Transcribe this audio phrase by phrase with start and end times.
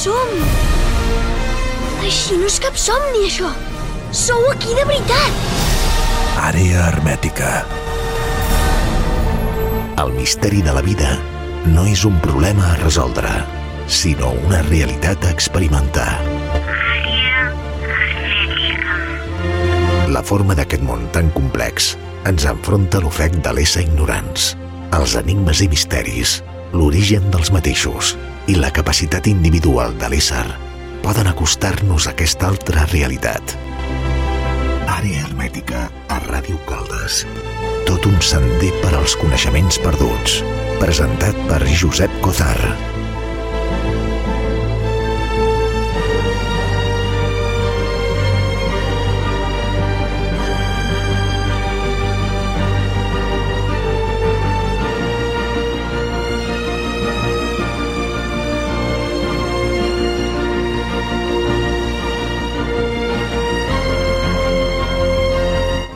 [0.00, 0.30] som!
[2.00, 3.50] Així no és cap somni, això!
[4.16, 5.42] Sou aquí de veritat!
[6.40, 7.50] Àrea hermètica.
[10.00, 11.10] El misteri de la vida
[11.68, 13.28] no és un problema a resoldre,
[14.00, 16.08] sinó una realitat a experimentar.
[20.10, 21.92] La forma d'aquest món tan complex
[22.28, 24.54] ens enfronta a l'ofec de l'ésser ignorants,
[24.96, 26.40] els enigmes i misteris,
[26.72, 28.16] l'origen dels mateixos
[28.50, 30.46] i la capacitat individual de l'ésser
[31.04, 33.54] poden acostar-nos a aquesta altra realitat.
[34.90, 37.22] Àrea hermètica a Ràdio Caldes.
[37.86, 40.40] Tot un sender per als coneixements perduts.
[40.82, 42.58] Presentat per Josep Cozar.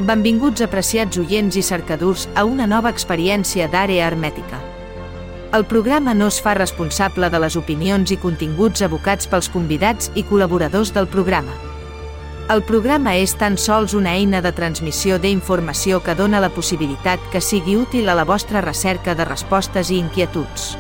[0.05, 4.59] Benvinguts apreciats oients i cercadors a una nova experiència d'àrea hermètica.
[5.57, 10.27] El programa no es fa responsable de les opinions i continguts abocats pels convidats i
[10.29, 11.57] col·laboradors del programa.
[12.53, 17.41] El programa és tan sols una eina de transmissió d'informació que dona la possibilitat que
[17.41, 20.75] sigui útil a la vostra recerca de respostes i inquietuds.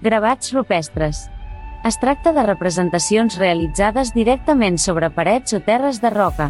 [0.00, 1.26] Gravats rupestres.
[1.86, 6.48] Es tracta de representacions realitzades directament sobre parets o terres de roca.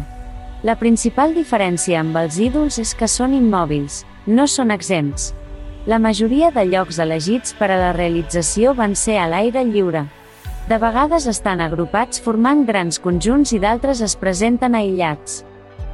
[0.65, 5.35] La principal diferència amb els ídols és que són immòbils, no són exempts.
[5.85, 10.07] La majoria de llocs elegits per a la realització van ser a l'aire lliure.
[10.71, 15.43] De vegades estan agrupats formant grans conjunts i d'altres es presenten aïllats.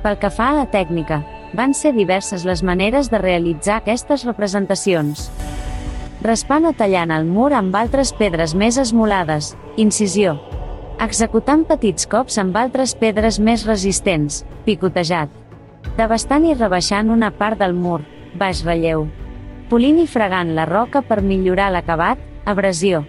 [0.08, 1.20] Pel que fa a la tècnica,
[1.52, 5.28] van ser diverses les maneres de realitzar aquestes representacions
[6.23, 10.38] raspant o tallant el mur amb altres pedres més esmolades, incisió.
[11.03, 15.29] Executant petits cops amb altres pedres més resistents, picotejat.
[15.97, 18.00] Devastant i rebaixant una part del mur,
[18.39, 19.09] baix relleu.
[19.69, 23.03] Polint i fregant la roca per millorar l'acabat, abrasió.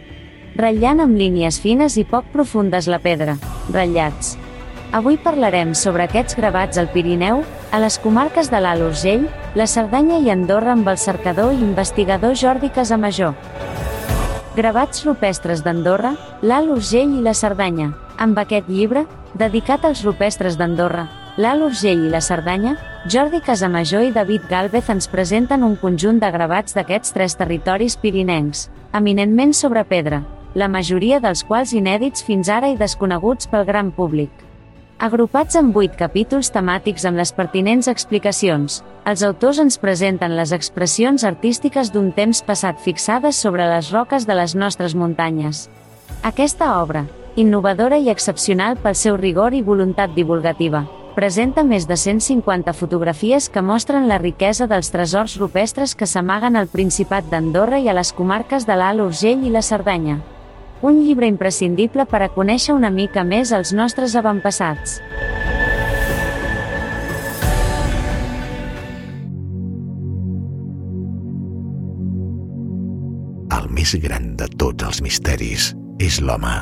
[0.58, 3.38] Ratllant amb línies fines i poc profundes la pedra,
[3.70, 4.34] ratllats.
[4.94, 7.40] Avui parlarem sobre aquests gravats al Pirineu,
[7.74, 9.24] a les comarques de l'Alt Urgell,
[9.58, 13.32] la Cerdanya i Andorra amb el cercador i investigador Jordi Casamajor.
[14.54, 16.12] Gravats rupestres d'Andorra,
[16.46, 17.88] l'Alt Urgell i la Cerdanya.
[18.22, 19.02] Amb aquest llibre,
[19.34, 21.08] dedicat als rupestres d'Andorra,
[21.42, 22.76] l'Alt Urgell i la Cerdanya,
[23.10, 28.68] Jordi Casamajor i David Gálvez ens presenten un conjunt de gravats d'aquests tres territoris pirinencs,
[28.94, 30.22] eminentment sobre pedra,
[30.54, 34.30] la majoria dels quals inèdits fins ara i desconeguts pel gran públic.
[35.02, 38.76] Agrupats en vuit capítols temàtics amb les pertinents explicacions,
[39.10, 44.36] els autors ens presenten les expressions artístiques d'un temps passat fixades sobre les roques de
[44.38, 45.68] les nostres muntanyes.
[46.22, 50.84] Aquesta obra, innovadora i excepcional pel seu rigor i voluntat divulgativa,
[51.16, 56.70] presenta més de 150 fotografies que mostren la riquesa dels tresors rupestres que s'amaguen al
[56.70, 60.20] Principat d'Andorra i a les comarques de l'Alt Urgell i la Cerdanya
[60.84, 64.98] un llibre imprescindible per a conèixer una mica més els nostres avantpassats.
[73.54, 75.72] El més gran de tots els misteris
[76.04, 76.52] és l'home.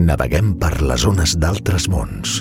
[0.00, 2.40] Naveguem per les zones d'altres mons,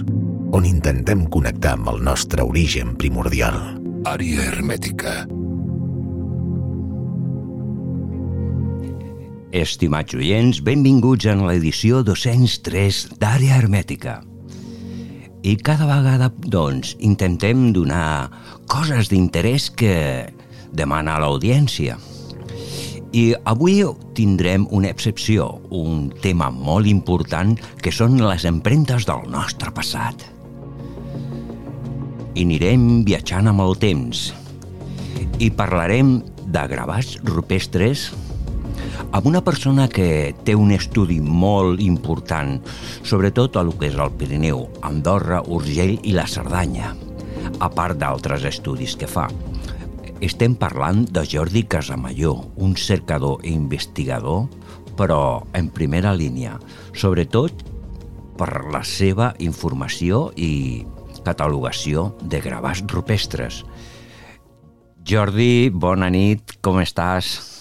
[0.55, 3.59] on intentem connectar amb el nostre origen primordial.
[4.07, 5.25] Àrea hermètica
[9.55, 14.17] Estimats oients, benvinguts en l'edició 203 d'Àrea Hermètica.
[15.47, 18.27] I cada vegada, doncs, intentem donar
[18.67, 19.93] coses d'interès que
[20.75, 21.95] demana l'audiència.
[23.15, 23.79] I avui
[24.17, 30.27] tindrem una excepció, un tema molt important que són les empremtes del nostre passat.
[32.35, 34.27] I anirem viatjant amb el temps
[35.39, 38.09] i parlarem de gravats rupestres
[39.11, 42.57] amb una persona que té un estudi molt important,
[43.03, 46.93] sobretot lo que és el Pirineu, Andorra, Urgell i la Cerdanya,
[47.59, 49.29] a part d'altres estudis que fa.
[50.23, 54.47] Estem parlant de Jordi Casamalló, un cercador i investigador,
[54.95, 56.55] però en primera línia,
[56.95, 57.65] sobretot
[58.39, 60.85] per la seva informació i
[61.25, 63.63] catalogació de gravats rupestres.
[65.05, 67.54] Jordi, bona nit, com estàs?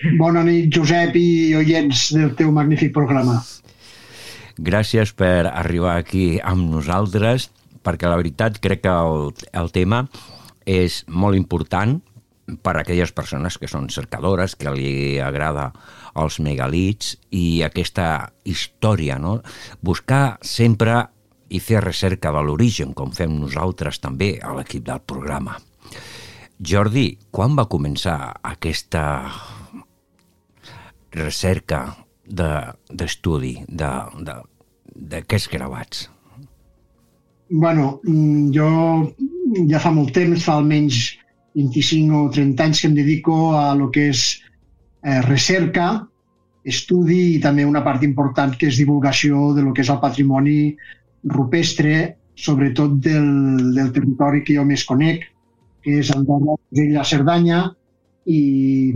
[0.00, 3.42] Bona nit, Josep i oients del teu magnífic programa.
[4.56, 7.50] Gràcies per arribar aquí amb nosaltres,
[7.84, 10.06] perquè la veritat crec que el, el tema
[10.64, 12.00] és molt important.
[12.62, 15.68] per a aquelles persones que són cercadores, que li agrada
[16.18, 19.36] els megalits i aquesta història, no?
[19.80, 20.96] Buscar sempre
[21.48, 25.60] i fer recerca de l'origen, com fem nosaltres també a l'equip del programa.
[26.58, 29.04] Jordi, quan va començar aquesta
[31.16, 31.84] recerca
[32.30, 33.90] d'estudi de,
[34.94, 36.04] d'aquests de, gravats?
[37.50, 38.68] Bueno, mm, jo
[39.70, 41.00] ja fa molt temps, fa almenys
[41.58, 44.22] 25 o 30 anys que em dedico a lo que és
[45.02, 46.06] eh, recerca,
[46.62, 50.76] estudi i també una part important que és divulgació de lo que és el patrimoni
[51.24, 55.26] rupestre, sobretot del, del territori que jo més conec,
[55.82, 57.64] que és Andorra, de la Cerdanya,
[58.28, 58.94] i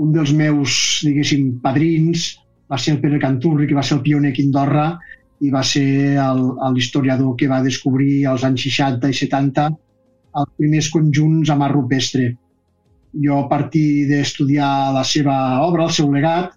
[0.00, 0.74] un dels meus,
[1.04, 2.30] diguéssim, padrins
[2.70, 4.86] va ser el Pere Canturri, que va ser el pioner aquí a Andorra
[5.44, 6.16] i va ser
[6.74, 9.66] l'historiador que va descobrir als anys 60 i 70
[10.40, 12.30] els primers conjunts amb art rupestre.
[13.24, 15.36] Jo, a partir d'estudiar la seva
[15.66, 16.52] obra, el seu legat,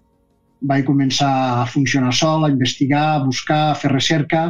[0.64, 4.44] vaig començar a funcionar sol, a investigar, a buscar, a fer recerca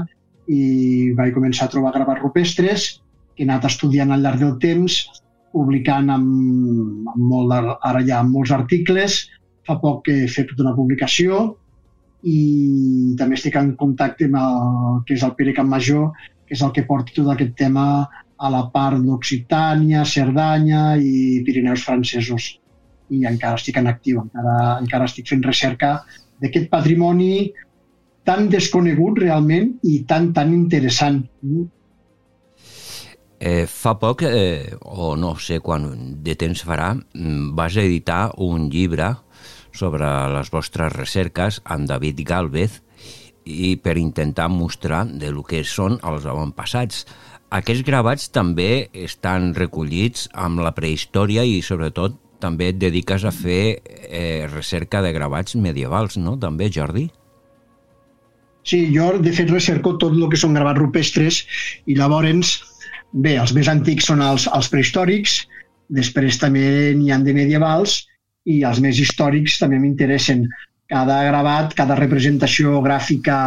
[0.46, 2.88] i vaig començar a trobar gravats rupestres
[3.34, 5.00] que he anat estudiant al llarg del temps,
[5.54, 7.54] publicant amb, amb molt,
[7.86, 9.22] ara ja amb molts articles,
[9.64, 11.44] Fa poc que he fet una publicació
[12.28, 12.40] i
[13.20, 16.10] també estic en contacte amb el que és el Pere Campmajor,
[16.44, 21.84] que és el que porta tot aquest tema a la part d'Occitània, Cerdanya i Pirineus
[21.88, 22.50] francesos.
[23.12, 25.96] I encara estic en actiu, encara, encara estic fent recerca
[26.42, 27.52] d'aquest patrimoni
[28.28, 31.22] tan desconegut realment i tan, tan interessant.
[33.44, 35.82] Eh, fa poc, eh, o no sé quan
[36.24, 39.18] de temps farà, mm, vas editar un llibre
[39.70, 42.80] sobre les vostres recerques amb David Galvez
[43.44, 47.04] i per intentar mostrar de lo que són els avantpassats.
[47.50, 53.82] Aquests gravats també estan recollits amb la prehistòria i sobretot també et dediques a fer
[53.84, 56.38] eh, recerca de gravats medievals, no?
[56.38, 57.10] També, Jordi?
[58.64, 61.42] Sí, jo de fet recerco tot el que són gravats rupestres
[61.84, 62.62] i llavors,
[63.14, 65.38] bé, els més antics són els, els prehistòrics,
[65.94, 68.02] després també n'hi han de medievals
[68.50, 70.44] i els més històrics també m'interessen.
[70.90, 73.38] Cada gravat, cada representació gràfica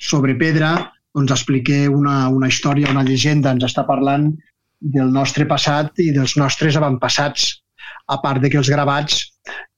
[0.00, 0.72] sobre pedra,
[1.14, 4.30] doncs expliqué una, una història, una llegenda, ens està parlant
[4.80, 7.60] del nostre passat i dels nostres avantpassats,
[8.10, 9.26] a part de que els gravats,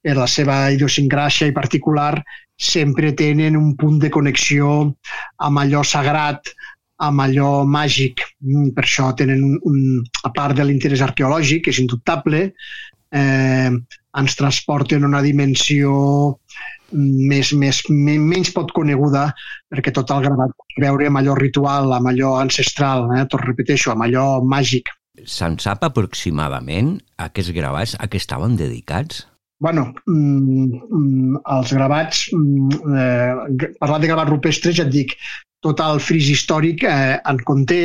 [0.03, 2.15] per la seva idiosincràsia i particular,
[2.57, 4.69] sempre tenen un punt de connexió
[5.43, 6.53] amb allò sagrat,
[7.01, 8.21] amb allò màgic.
[8.43, 9.79] Mm, per això tenen un, un
[10.23, 12.45] a part de l'interès arqueològic, que és indubtable,
[13.13, 13.71] eh,
[14.13, 15.93] ens transporten a una dimensió
[16.93, 19.31] més, més, menys pot coneguda
[19.71, 23.25] perquè tot el gravat veure amb allò ritual, amb allò ancestral, eh?
[23.25, 24.93] tot repeteixo, amb allò màgic.
[25.29, 29.27] Se'n sap aproximadament aquests gravats a què estaven dedicats?
[29.63, 35.13] bueno, mm, mm, els gravats, mm, eh, parlant de gravats rupestres, ja et dic,
[35.63, 37.83] tot el fris històric eh, en conté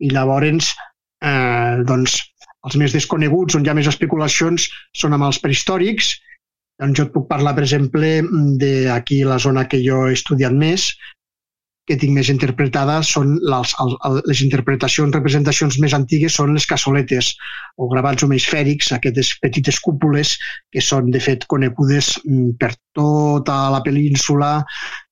[0.00, 0.72] i llavors
[1.24, 2.18] eh, doncs,
[2.66, 6.12] els més desconeguts, on hi ha més especulacions, són amb els prehistòrics.
[6.80, 8.10] Doncs jo et puc parlar, per exemple,
[8.60, 10.90] d'aquí la zona que jo he estudiat més,
[11.90, 13.72] que tinc més interpretada són les,
[14.28, 17.32] les interpretacions, representacions més antigues són les cassoletes
[17.82, 20.36] o gravats homeisfèrics, aquestes petites cúpules
[20.70, 24.52] que són de fet conegudes mm, per tota la península,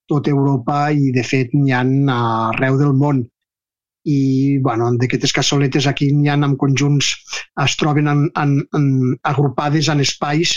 [0.09, 1.83] tota Europa i de fet n'hi ha
[2.51, 3.27] arreu del món
[4.09, 7.11] i bueno, d'aquestes cassoletes aquí n'hi ha en conjunts,
[7.65, 8.87] es troben en, en, en,
[9.29, 10.55] agrupades en espais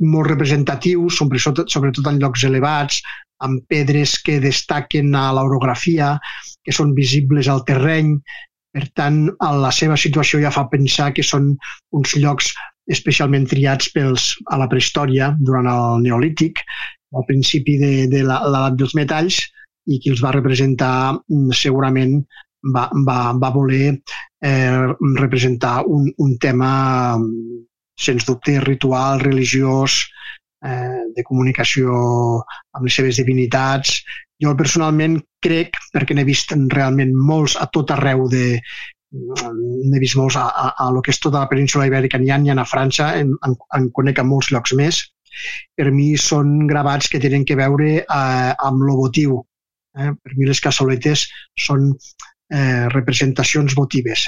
[0.00, 3.00] molt representatius, sobretot, sobretot en llocs elevats,
[3.44, 6.14] amb pedres que destaquen a l'orografia,
[6.64, 8.16] que són visibles al terreny.
[8.70, 11.54] Per tant, la seva situació ja fa pensar que són
[11.96, 12.52] uns llocs
[12.90, 16.62] especialment triats pels, a la prehistòria durant el Neolític,
[17.16, 19.40] al principi de, de l'edat dels metalls,
[19.90, 22.18] i qui els va representar mm, segurament
[22.74, 24.86] va, va, va voler eh,
[25.18, 26.70] representar un, un tema,
[28.00, 30.04] sens dubte, ritual, religiós,
[30.64, 31.96] eh, de comunicació
[32.44, 34.00] amb les seves divinitats.
[34.40, 38.60] Jo personalment crec, perquè n'he vist realment molts a tot arreu de,
[39.12, 42.38] n'he vist molts a, a, a lo que és tota la península ibèrica, n'hi ha,
[42.38, 45.02] ha a França, en, en, en conec a molts llocs més.
[45.76, 49.40] Per mi són gravats que tenen que veure eh, amb l'ovotiu.
[49.98, 50.12] Eh?
[50.14, 51.26] Per mi les cassoletes
[51.58, 51.90] són
[52.50, 54.26] eh, representacions votives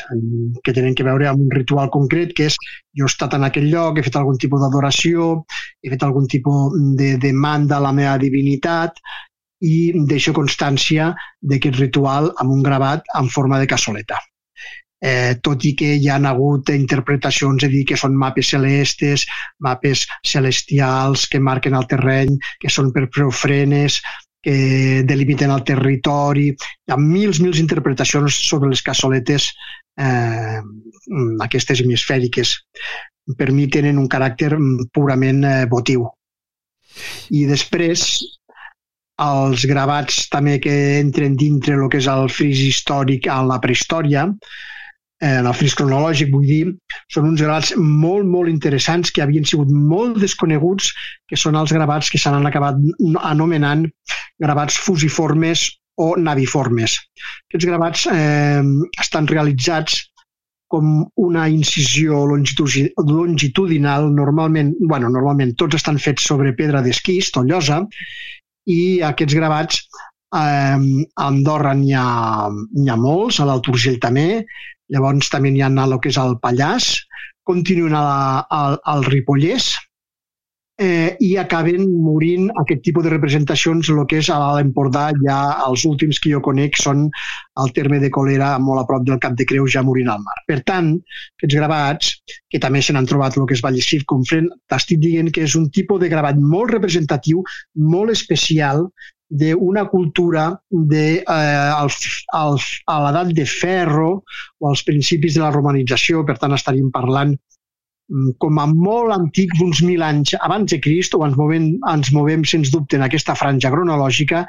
[0.65, 2.57] que tenen que veure amb un ritual concret que és
[2.99, 5.35] jo he estat en aquell lloc, he fet algun tipus d'adoració,
[5.83, 8.99] he fet algun tipus de demanda a la meva divinitat
[9.63, 14.19] i deixo constància d'aquest ritual amb un gravat en forma de cassoleta.
[15.03, 19.27] Eh, tot i que hi ha hagut interpretacions, és dir, que són mapes celestes,
[19.67, 23.99] mapes celestials que marquen el terreny, que són per preofrenes,
[24.43, 26.49] que delimiten el territori.
[26.55, 29.51] Hi ha mils, mils interpretacions sobre les cassoletes
[29.99, 30.61] eh,
[31.49, 32.57] aquestes hemisfèriques.
[33.39, 34.55] Per mi tenen un caràcter
[34.95, 36.07] purament eh, votiu.
[37.35, 38.07] I després,
[39.23, 44.27] els gravats també que entren dintre el que és el fris històric a la prehistòria,
[44.27, 44.71] eh,
[45.23, 46.63] en el fris cronològic, vull dir,
[47.15, 50.91] són uns gravats molt, molt interessants que havien sigut molt desconeguts,
[51.31, 52.81] que són els gravats que s'han acabat
[53.23, 53.87] anomenant
[54.43, 55.69] gravats fusiformes
[56.03, 56.97] o naviformes.
[57.49, 58.63] Aquests gravats eh,
[59.01, 60.01] estan realitzats
[60.73, 67.83] com una incisió longitudinal, normalment, bueno, normalment tots estan fets sobre pedra d'esquist o llosa,
[68.73, 70.79] i aquests gravats eh, a
[71.27, 74.45] Andorra n'hi ha, ha molts, a l'Alt Urgell també,
[74.93, 76.93] llavors també n'hi ha lo que és el Pallars,
[77.45, 79.73] continuen al, al Ripollès,
[80.83, 85.85] eh, i acaben morint aquest tipus de representacions, el que és a l'Empordà, ja els
[85.89, 87.09] últims que jo conec són
[87.63, 90.39] al terme de Colera, molt a prop del Cap de Creus, ja morint al mar.
[90.49, 90.95] Per tant,
[91.39, 92.13] aquests gravats,
[92.51, 95.69] que també se n'han trobat el que és Vallesif, Confrent, t'estic dient que és un
[95.71, 97.45] tipus de gravat molt representatiu,
[97.95, 98.89] molt especial,
[99.41, 101.89] d'una cultura de, eh, al,
[102.37, 102.59] al,
[102.93, 104.11] a l'edat de ferro
[104.61, 107.33] o als principis de la romanització, per tant estaríem parlant
[108.13, 112.11] Mm, com a molt antics, uns mil anys abans de Crist, o ens movem, ens
[112.13, 114.43] movem sens dubte en aquesta franja cronològica,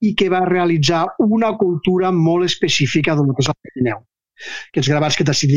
[0.00, 4.00] i que va realitzar una cultura molt específica del que és el Pirineu.
[4.72, 5.52] Aquests gravats que t'estic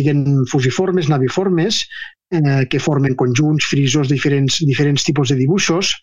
[0.51, 1.85] fusiformes, naviformes,
[2.33, 5.93] eh, que formen conjunts, frisos, diferents, diferents tipus de dibuixos,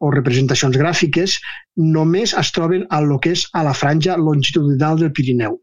[0.00, 1.38] o representacions gràfiques,
[1.76, 5.60] només es troben a lo que és a la franja longitudinal del Pirineu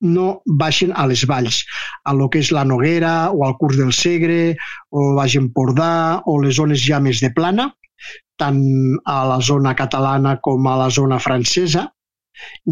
[0.00, 1.64] no baixen a les valls,
[2.04, 4.56] a lo que és la Noguera o al curs del Segre
[4.90, 7.72] o Baix Empordà o les zones ja més de plana,
[8.38, 8.62] tant
[9.04, 11.88] a la zona catalana com a la zona francesa,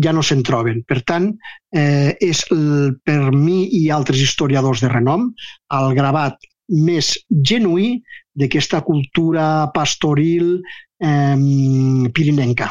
[0.03, 0.85] ja no se'n troben.
[0.87, 1.33] Per tant,
[1.75, 5.33] eh, és el, per mi i altres historiadors de renom
[5.75, 6.39] el gravat
[6.71, 7.17] més
[7.51, 7.97] genuí
[8.37, 10.59] d'aquesta cultura pastoril
[11.01, 12.71] eh, pirinenca.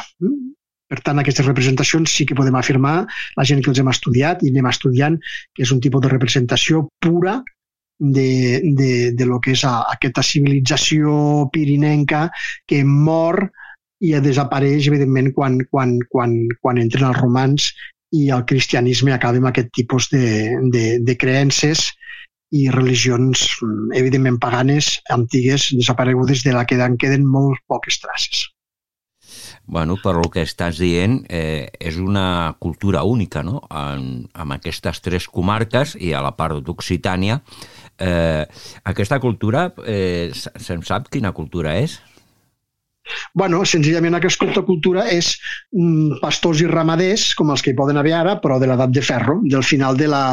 [0.86, 3.00] Per tant, aquestes representacions sí que podem afirmar,
[3.36, 5.18] la gent que els hem estudiat i anem estudiant,
[5.54, 7.40] que és un tipus de representació pura
[7.98, 12.28] de, de, de lo que és a, aquesta civilització pirinenca
[12.68, 13.48] que mor
[14.04, 17.70] i desapareix, evidentment, quan, quan, quan, quan entren els romans
[18.14, 20.26] i el cristianisme acaba amb aquest tipus de,
[20.70, 21.88] de, de creences
[22.54, 23.46] i religions,
[23.94, 28.46] evidentment, paganes, antigues, desaparegudes, de la que en queden molt poques traces.
[29.66, 35.02] Bueno, per el que estàs dient, eh, és una cultura única, no?, en, en aquestes
[35.02, 37.40] tres comarques i a la part d'Occitània.
[37.98, 38.46] Eh,
[38.86, 41.98] aquesta cultura, eh, se'n sap quina cultura és?
[43.34, 45.34] Bueno, senzillament aquesta cultura és
[45.76, 49.04] mm, pastors i ramaders, com els que hi poden haver ara, però de l'edat de
[49.04, 50.24] ferro, del final de la,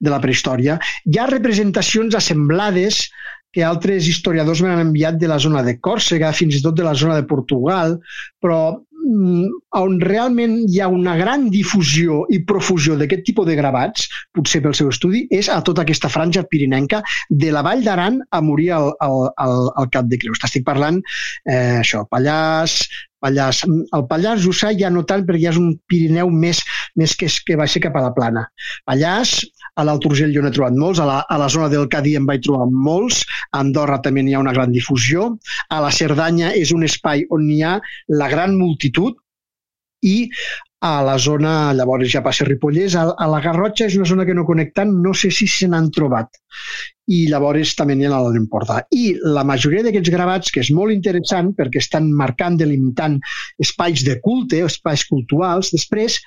[0.00, 0.78] de la prehistòria.
[1.06, 3.06] Hi ha representacions assemblades
[3.54, 6.94] que altres historiadors m'han enviat de la zona de Còrsega, fins i tot de la
[6.94, 7.96] zona de Portugal,
[8.42, 8.60] però
[9.08, 14.76] on realment hi ha una gran difusió i profusió d'aquest tipus de gravats, potser pel
[14.76, 18.92] seu estudi, és a tota aquesta franja pirinenca de la Vall d'Aran a morir al,
[19.04, 20.40] al, al, al Cap de Creus.
[20.42, 21.00] T'estic parlant,
[21.48, 22.82] eh, això, Pallars,
[23.24, 23.62] Pallars.
[23.66, 26.62] El Pallars Jussà ja no tant perquè ja és un Pirineu més,
[26.98, 28.46] més que, que baixa cap a la plana.
[28.88, 29.38] Pallars,
[29.78, 32.26] a l'Alt Urgell jo n'he trobat molts, a la, a la zona del Cadí en
[32.28, 33.22] vaig trobar molts,
[33.52, 35.30] a Andorra també n'hi ha una gran difusió,
[35.70, 37.78] a la Cerdanya és un espai on n'hi ha
[38.22, 39.18] la gran multitud
[40.06, 40.28] i
[40.80, 44.36] a la zona, llavors ja passa Ripollès, a, a la Garrotxa és una zona que
[44.36, 46.38] no connectant, no sé si se n'han trobat.
[47.10, 48.78] I llavors també n'hi ha a l'Empordà.
[48.94, 53.18] I la majoria d'aquests gravats, que és molt interessant perquè estan marcant, delimitant
[53.58, 56.20] espais de culte, espais culturals, després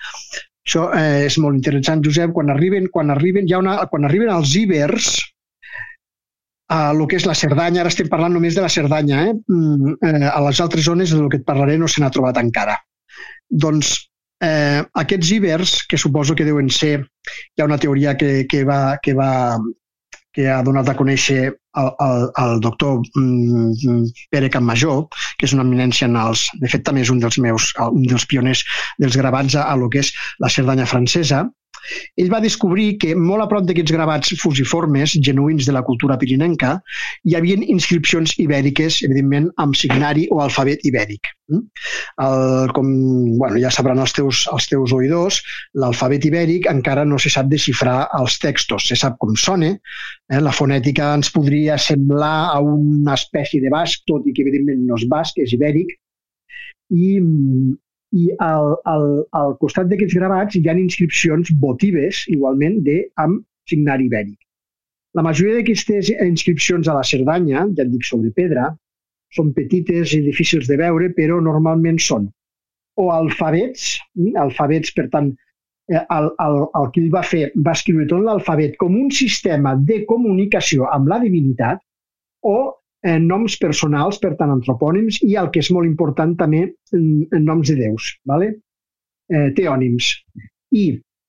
[0.67, 4.29] això eh, és molt interessant, Josep, quan arriben, quan arriben, hi ha una, quan arriben
[4.35, 5.15] els ibers,
[6.71, 9.33] a el que és la Cerdanya, ara estem parlant només de la Cerdanya, eh?
[9.51, 12.77] Mm, eh, a les altres zones del que et parlaré no se n'ha trobat encara.
[13.49, 14.10] Doncs
[14.41, 16.97] eh, aquests ibers, que suposo que deuen ser,
[17.55, 19.31] hi ha una teoria que, que, va, que va
[20.31, 25.05] que ha donat a conèixer el, el, el doctor mm, Pere Campmajor,
[25.37, 26.45] que és una eminència en els...
[26.61, 28.63] De fet, també és un dels meus, un dels pioners
[29.01, 31.43] dels gravats a, a lo que és la Cerdanya francesa.
[32.19, 36.75] Ell va descobrir que molt a prop d'aquests gravats fusiformes, genuïns de la cultura pirinenca,
[37.27, 41.31] hi havia inscripcions ibèriques, evidentment, amb signari o alfabet ibèric.
[41.51, 41.63] Mm?
[42.25, 42.91] El, com
[43.39, 45.41] bueno, ja sabran els teus, els teus oïdors,
[45.81, 50.41] l'alfabet ibèric encara no se sap desxifrar els textos, se sap com sona, eh?
[50.41, 54.99] la fonètica ens podria semblar a una espècie de basc, tot i que evidentment no
[54.99, 55.97] és basc, és ibèric,
[56.91, 57.17] i,
[58.11, 59.05] i al, al,
[59.39, 64.37] al costat d'aquests gravats hi ha inscripcions votives, igualment, de, amb signari ibèric.
[65.15, 68.69] La majoria d'aquestes inscripcions a la Cerdanya, ja et dic sobre pedra,
[69.35, 72.27] són petites i difícils de veure, però normalment són
[72.99, 73.95] o alfabets,
[74.37, 75.31] alfabets, per tant,
[75.91, 79.75] eh, el, el, el que ell va fer va escriure tot l'alfabet com un sistema
[79.89, 81.81] de comunicació amb la divinitat
[82.47, 82.57] o
[83.05, 87.71] eh, noms personals, per tant, antropònims, i el que és molt important també, en noms
[87.71, 88.53] de déus, vale?
[89.31, 90.11] eh, teònims.
[90.75, 90.85] I,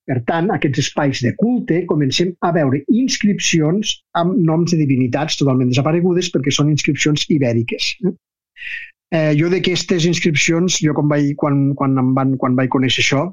[0.08, 5.70] per tant, aquests espais de culte comencem a veure inscripcions amb noms de divinitats totalment
[5.70, 7.92] desaparegudes perquè són inscripcions ibèriques.
[8.02, 8.14] Eh?
[9.12, 13.26] Eh, jo d'aquestes inscripcions, jo quan vaig, quan, quan, em van, quan vaig conèixer això,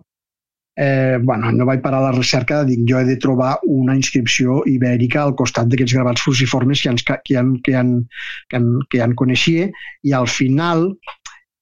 [0.82, 5.26] eh, bueno, no vaig parar la recerca, dic, jo he de trobar una inscripció ibèrica
[5.26, 7.92] al costat d'aquests gravats fusiformes que, ens, que, han, que, han,
[8.48, 9.68] que, han, que han coneixia
[10.08, 10.88] i al final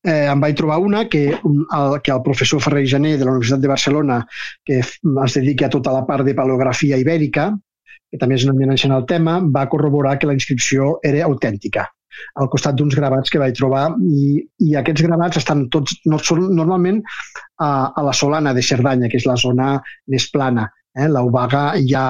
[0.06, 3.66] eh, em vaig trobar una que, el, que el professor Ferrer Jané de la Universitat
[3.66, 4.22] de Barcelona,
[4.64, 7.50] que es dedica a tota la part de paleografia ibèrica,
[8.12, 11.90] que també és una eminència en el tema, va corroborar que la inscripció era autèntica
[12.42, 16.50] al costat d'uns gravats que vaig trobar i, i aquests gravats estan tots no, són
[16.56, 19.76] normalment a, a la Solana de Cerdanya, que és la zona
[20.12, 20.68] més plana.
[20.98, 21.08] Eh?
[21.12, 22.10] L'Ubaga ja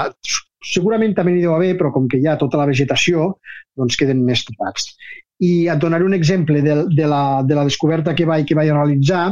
[0.63, 3.31] segurament també n'hi deu haver, però com que hi ha tota la vegetació,
[3.77, 4.91] doncs queden més topats.
[5.43, 8.71] I et donaré un exemple de, de, la, de la descoberta que vaig, que vaig
[8.73, 9.29] realitzar,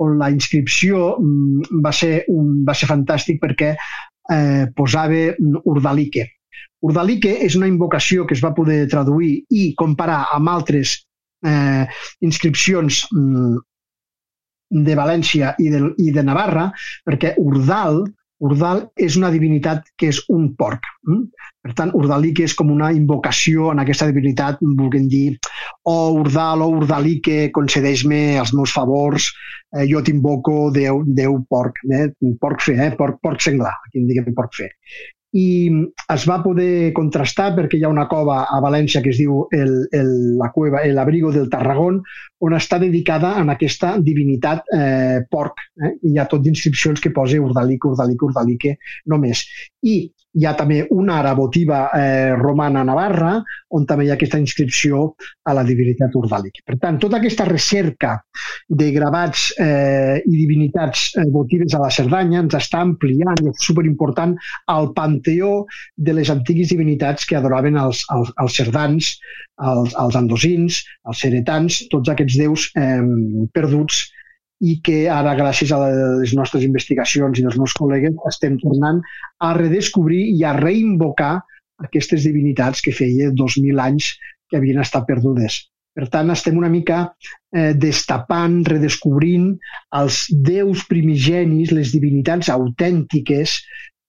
[0.00, 5.26] on la inscripció mm, va ser, un, va ser fantàstic perquè eh, posava
[5.68, 6.26] Urdalique.
[6.80, 10.94] Urdalique és una invocació que es va poder traduir i comparar amb altres
[11.46, 11.84] eh,
[12.24, 13.58] inscripcions mm,
[14.70, 16.70] de València i de, i de Navarra,
[17.06, 18.04] perquè Urdal,
[18.40, 20.86] Urdal és una divinitat que és un porc.
[21.08, 21.26] Mm?
[21.60, 25.36] Per tant, Urdalique és com una invocació en aquesta divinitat, vulguem dir,
[25.84, 29.28] o oh, Urdal o Urdalique, concedeix-me els meus favors,
[29.76, 32.06] eh, jo t'invoco, Déu, Déu porc, eh?
[32.40, 32.92] porc fer, eh?
[32.96, 34.72] porc, porc senglar, aquí en diguem porc fer
[35.36, 35.70] i
[36.10, 39.74] es va poder contrastar perquè hi ha una cova a València que es diu el,
[39.94, 42.00] el, la cueva, l'abrigo del Tarragón,
[42.42, 45.62] on està dedicada a aquesta divinitat eh, porc.
[45.78, 45.92] Eh?
[46.02, 49.44] I hi ha tot d'inscripcions que posa Urdalique, Urdalique, Urdalique, només.
[49.86, 53.32] I hi ha també una ara votiva eh, romana a Navarra,
[53.74, 55.02] on també hi ha aquesta inscripció
[55.46, 56.62] a la divinitat Urdalique.
[56.66, 58.16] Per tant, tota aquesta recerca
[58.68, 64.36] de gravats eh, i divinitats eh, votives a la Cerdanya ens està ampliant, és superimportant,
[64.70, 65.64] al panteó
[65.96, 69.12] de les antigues divinitats que adoraven els, els, els cerdans,
[69.66, 73.02] els, els andosins, els ceretans, tots aquests déus eh,
[73.54, 74.06] perduts
[74.60, 75.78] i que ara, gràcies a
[76.20, 79.00] les nostres investigacions i dels meus col·legues, estem tornant
[79.40, 81.38] a redescobrir i a reinvocar
[81.86, 84.12] aquestes divinitats que feia 2.000 anys
[84.50, 85.62] que havien estat perdudes.
[85.96, 87.00] Per tant, estem una mica
[87.56, 89.54] eh, destapant, redescobrint
[89.98, 93.56] els déus primigenis, les divinitats autèntiques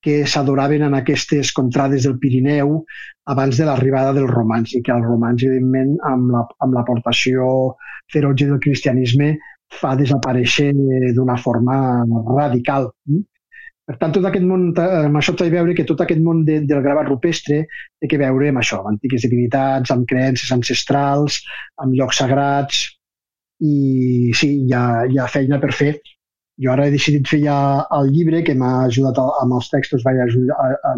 [0.02, 2.80] que s'adoraven en aquestes contrades del Pirineu
[3.32, 7.48] abans de l'arribada dels romans i que els romans, evidentment, amb l'aportació
[8.14, 9.36] ferotge del cristianisme,
[9.72, 10.72] fa desaparèixer
[11.16, 11.76] d'una forma
[12.36, 12.92] radical.
[13.88, 16.84] Per tant, tot aquest món, amb això t'he veure que tot aquest món de, del
[16.86, 17.64] gravat rupestre
[18.00, 21.42] té que veure amb això, amb antigues divinitats, amb creences ancestrals,
[21.82, 22.84] amb llocs sagrats,
[23.62, 25.96] i sí, hi ha, hi ha feina per fer.
[26.62, 27.58] Jo ara he decidit fer ja
[27.98, 30.96] el llibre que m'ha ajudat a, amb els textos, vaig, ajudar, a, a,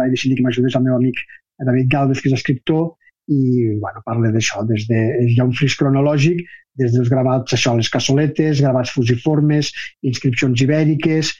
[0.00, 1.20] vaig decidir que m'ajudés el meu amic
[1.64, 2.88] David Galvez, que és escriptor,
[3.32, 6.44] i bueno, parla d'això, des de, hi ha un fris cronològic
[6.80, 9.70] des dels gravats, això, les cassoletes, gravats fusiformes,
[10.02, 11.30] inscripcions ibèriques,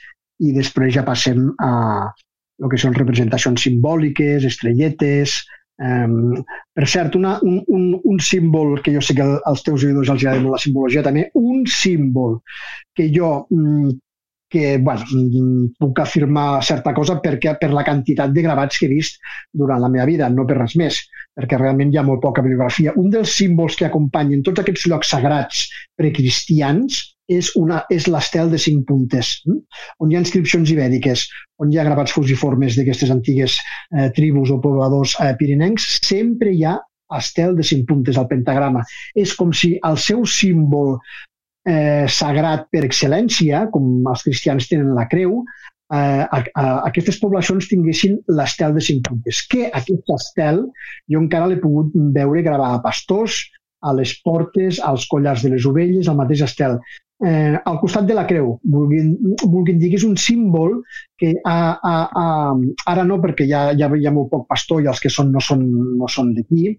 [0.44, 1.72] i després ja passem a
[2.62, 5.42] el que són representacions simbòliques, estrelletes...
[5.82, 6.36] Um,
[6.70, 10.22] per cert, una, un, un, un símbol que jo sé que als teus oïdors els
[10.22, 12.36] agrada molt la simbologia també, un símbol
[12.94, 13.96] que jo mm,
[14.54, 18.92] que bueno, mm, puc afirmar certa cosa perquè per la quantitat de gravats que he
[18.92, 19.18] vist
[19.50, 21.00] durant la meva vida, no per res més,
[21.34, 22.94] perquè realment hi ha molt poca bibliografia.
[23.00, 25.64] Un dels símbols que acompanyen tots aquests llocs sagrats
[25.98, 29.58] precristians és, una, és l'estel de cinc puntes, hm?
[30.04, 31.26] on hi ha inscripcions ibèriques,
[31.58, 36.66] on hi ha gravats fusiformes d'aquestes antigues eh, tribus o pobladors eh, pirinencs, sempre hi
[36.68, 36.78] ha
[37.18, 38.86] estel de cinc puntes al pentagrama.
[39.18, 40.98] És com si el seu símbol
[41.68, 45.40] eh, sagrat per excel·lència, com els cristians tenen la creu,
[45.92, 49.42] eh, a, a, aquestes poblacions tinguessin l'estel de cinc puntes.
[49.50, 50.64] Que aquest estel
[51.10, 53.44] jo encara l'he pogut veure gravar a pastors,
[53.84, 56.78] a les portes, als collars de les ovelles, al mateix estel.
[57.24, 59.12] Eh, al costat de la creu, vulguin,
[59.44, 60.80] vulguin dir que és un símbol
[61.20, 62.24] que a, a, a,
[62.90, 65.40] ara no, perquè ja, ja hi ha molt poc pastor i els que són no
[65.44, 65.62] són,
[66.00, 66.74] no són d'aquí,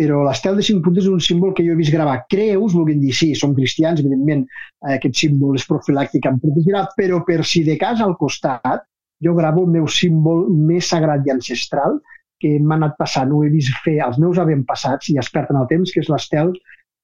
[0.00, 3.02] però l'estel de cinc puntes és un símbol que jo he vist gravar creus, vulguin
[3.02, 7.60] dir, sí, som cristians, evidentment eh, aquest símbol és profilàctic, em protegirà, però per si
[7.66, 8.86] de cas al costat,
[9.20, 11.98] jo gravo el meu símbol més sagrat i ancestral
[12.40, 15.68] que m'ha anat passant, ho he vist fer els meus avantpassats i expert en el
[15.68, 16.54] temps, que és l'estel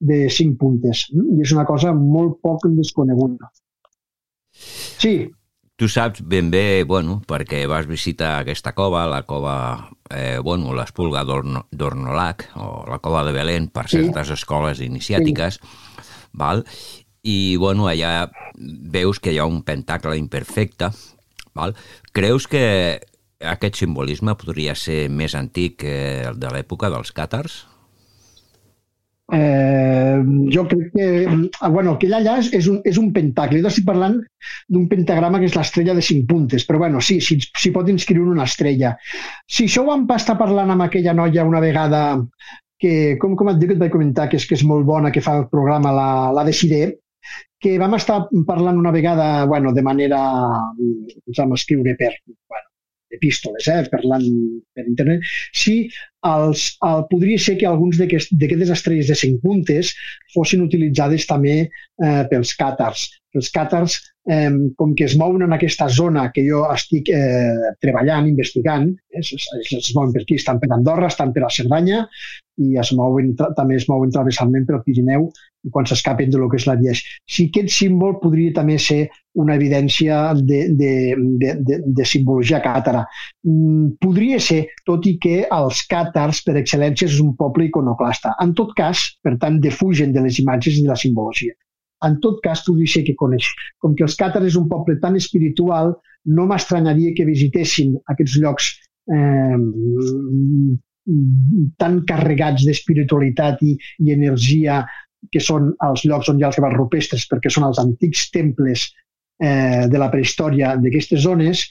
[0.00, 1.04] de cinc puntes.
[1.12, 3.50] I és una cosa molt poc desconeguda.
[4.56, 5.18] Sí,
[5.76, 11.20] Tu saps ben bé, bueno, perquè vas visitar aquesta cova, la cova, eh, bueno, l'Espulga
[11.28, 14.38] d'Ornolac, o la cova de Belén, per certes sí.
[14.38, 16.06] escoles iniciàtiques, sí.
[16.32, 16.64] val?
[17.26, 20.92] i bueno, allà veus que hi ha un pentacle imperfecte.
[21.58, 21.74] Val?
[22.14, 22.64] Creus que
[23.42, 25.96] aquest simbolisme podria ser més antic que
[26.30, 27.64] el de l'època dels càtars?
[29.32, 30.22] Eh,
[30.54, 31.06] jo crec que...
[31.60, 33.60] Ah, bueno, aquell allà és, un, és un pentacle.
[33.62, 34.20] Jo estic parlant
[34.72, 38.30] d'un pentagrama que és l'estrella de cinc puntes, però bueno, sí, sí, sí pot inscriure
[38.30, 38.94] una estrella.
[39.50, 42.04] Si això ho vam estar parlant amb aquella noia una vegada
[42.78, 45.24] que, com, com et dic, et vaig comentar que és, que és molt bona, que
[45.24, 46.94] fa el programa, la, la Decider,
[47.58, 50.20] que vam estar parlant una vegada, bueno, de manera,
[50.78, 52.68] ens vam escriure per, bueno,
[53.14, 54.26] epístoles, eh, parlant
[54.74, 55.76] per internet, si
[56.26, 59.92] els, el, podria ser que alguns d'aquestes estrelles de cinc puntes
[60.34, 63.06] fossin utilitzades també eh, pels càtars.
[63.36, 63.98] Els càtars,
[64.32, 69.20] eh, com que es mouen en aquesta zona que jo estic eh, treballant, investigant, eh,
[69.20, 72.06] es, es, mouen per aquí, estan per Andorra, estan per la Cerdanya,
[72.64, 75.28] i es mouen, també es mouen travessalment pel Pirineu
[75.66, 77.02] i quan s'escapen de lo que és la Dieix.
[77.26, 80.92] Si aquest símbol podria també ser una evidència de, de,
[81.42, 83.02] de, de, de simbologia càtara.
[83.44, 88.32] Mm, podria ser, tot i que els càtars, per excel·lència, és un poble iconoclasta.
[88.42, 91.56] En tot cas, per tant, defugen de les imatges i de la simbologia.
[92.06, 93.50] En tot cas, podria ser que coneix.
[93.82, 95.94] Com que els càtars és un poble tan espiritual,
[96.26, 98.72] no m'estranyaria que visitessin aquests llocs
[99.12, 99.56] eh,
[101.78, 104.80] tan carregats d'espiritualitat i, i energia
[105.32, 108.86] que són els llocs on hi ha els gravats rupestres perquè són els antics temples
[109.42, 111.66] eh, de la prehistòria d'aquestes zones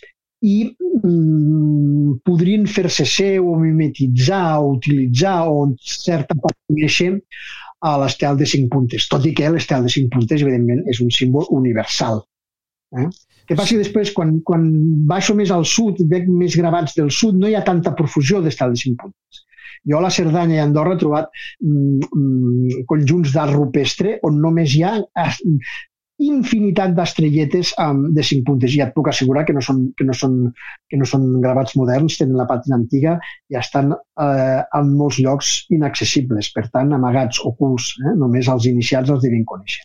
[0.45, 7.13] i mm, podrien fer-se seu o mimetitzar o utilitzar o en certa part conèixer
[7.85, 11.11] a l'estel de cinc puntes, tot i que l'estel de cinc puntes, evidentment, és un
[11.13, 12.23] símbol universal.
[12.97, 13.09] Eh?
[13.45, 14.63] Què passa després, quan, quan
[15.09, 18.73] baixo més al sud, veig més gravats del sud, no hi ha tanta profusió d'estel
[18.73, 19.43] de cinc puntes.
[19.89, 21.27] Jo a la Cerdanya i Andorra he trobat
[21.63, 24.95] mm, mm, conjunts d'art rupestre on només hi ha
[26.23, 27.73] infinitat d'estrelletes
[28.15, 30.37] de cinc puntes i et puc assegurar que no són, que no són,
[30.89, 33.17] que no són gravats moderns, tenen la pàtina antiga
[33.51, 38.15] i estan eh, en molts llocs inaccessibles, per tant amagats, ocults, eh?
[38.21, 39.83] només els iniciats els devien conèixer.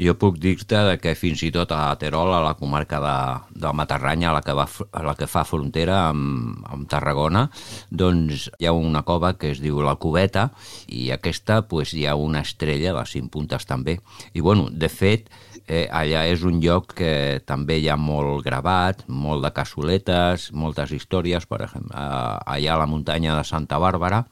[0.00, 3.16] Jo puc dir-te que fins i tot a Terol, a la comarca de,
[3.60, 7.42] de Matarranya, a la que, va, a la que fa frontera amb, amb Tarragona,
[7.90, 10.46] doncs hi ha una cova que es diu la Cubeta
[10.88, 13.98] i aquesta pues, hi ha una estrella de cinc puntes també.
[14.32, 15.28] I bueno, de fet,
[15.66, 17.12] eh, allà és un lloc que
[17.44, 22.88] també hi ha molt gravat, molt de cassoletes, moltes històries, per exemple, allà a la
[22.88, 24.24] muntanya de Santa Bàrbara,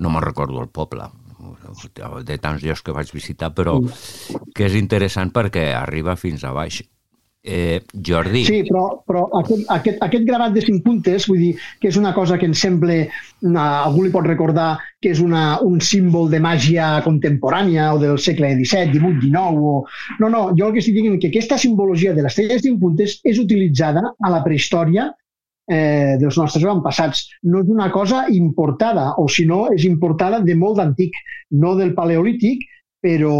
[0.00, 1.12] no me'n recordo el poble,
[2.24, 3.78] de tants llocs que vaig visitar, però
[4.54, 6.82] que és interessant perquè arriba fins a baix.
[7.46, 8.40] Eh, Jordi.
[8.48, 12.14] Sí, però, però aquest, aquest, aquest gravat de cinc puntes, vull dir que és una
[12.16, 12.96] cosa que ens sembla,
[13.44, 18.16] una, algú li pot recordar que és una, un símbol de màgia contemporània o del
[18.16, 19.60] segle XVII, XVIII, XIX.
[19.60, 19.74] O...
[20.22, 23.18] No, no, jo el que estic dient que aquesta simbologia de les de cinc puntes
[23.28, 25.10] és utilitzada a la prehistòria
[25.70, 27.24] eh, dels nostres avantpassats.
[27.50, 31.16] No és una cosa importada, o si no, és importada de molt d'antic,
[31.60, 32.64] no del paleolític,
[33.04, 33.34] però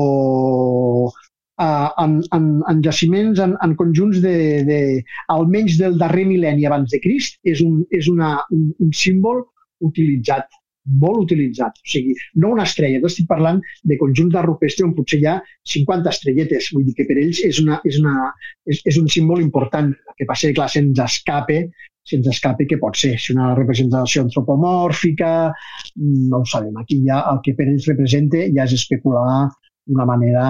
[1.08, 4.36] eh, en, en, en jaciments, en, en conjunts de,
[4.68, 4.80] de,
[5.34, 9.44] almenys del darrer mil·lenni abans de Crist, és un, és una, un, un símbol
[9.84, 10.48] utilitzat
[10.84, 11.78] molt utilitzat.
[11.80, 15.28] O sigui, no una estrella, jo estic parlant de conjunts de rupestre on potser hi
[15.30, 15.38] ha
[15.72, 16.70] 50 estrelletes.
[16.74, 18.28] Vull dir que per ells és, una, és, una,
[18.68, 19.88] és, és un símbol important.
[19.94, 21.60] El que passa que, clar, se'ns escape
[22.04, 23.14] se'ns escapi que pot ser.
[23.18, 26.76] Si una representació antropomòrfica, mm, no ho sabem.
[26.80, 29.48] Aquí ja el que per ells representa ja és especular
[29.86, 30.44] d'una manera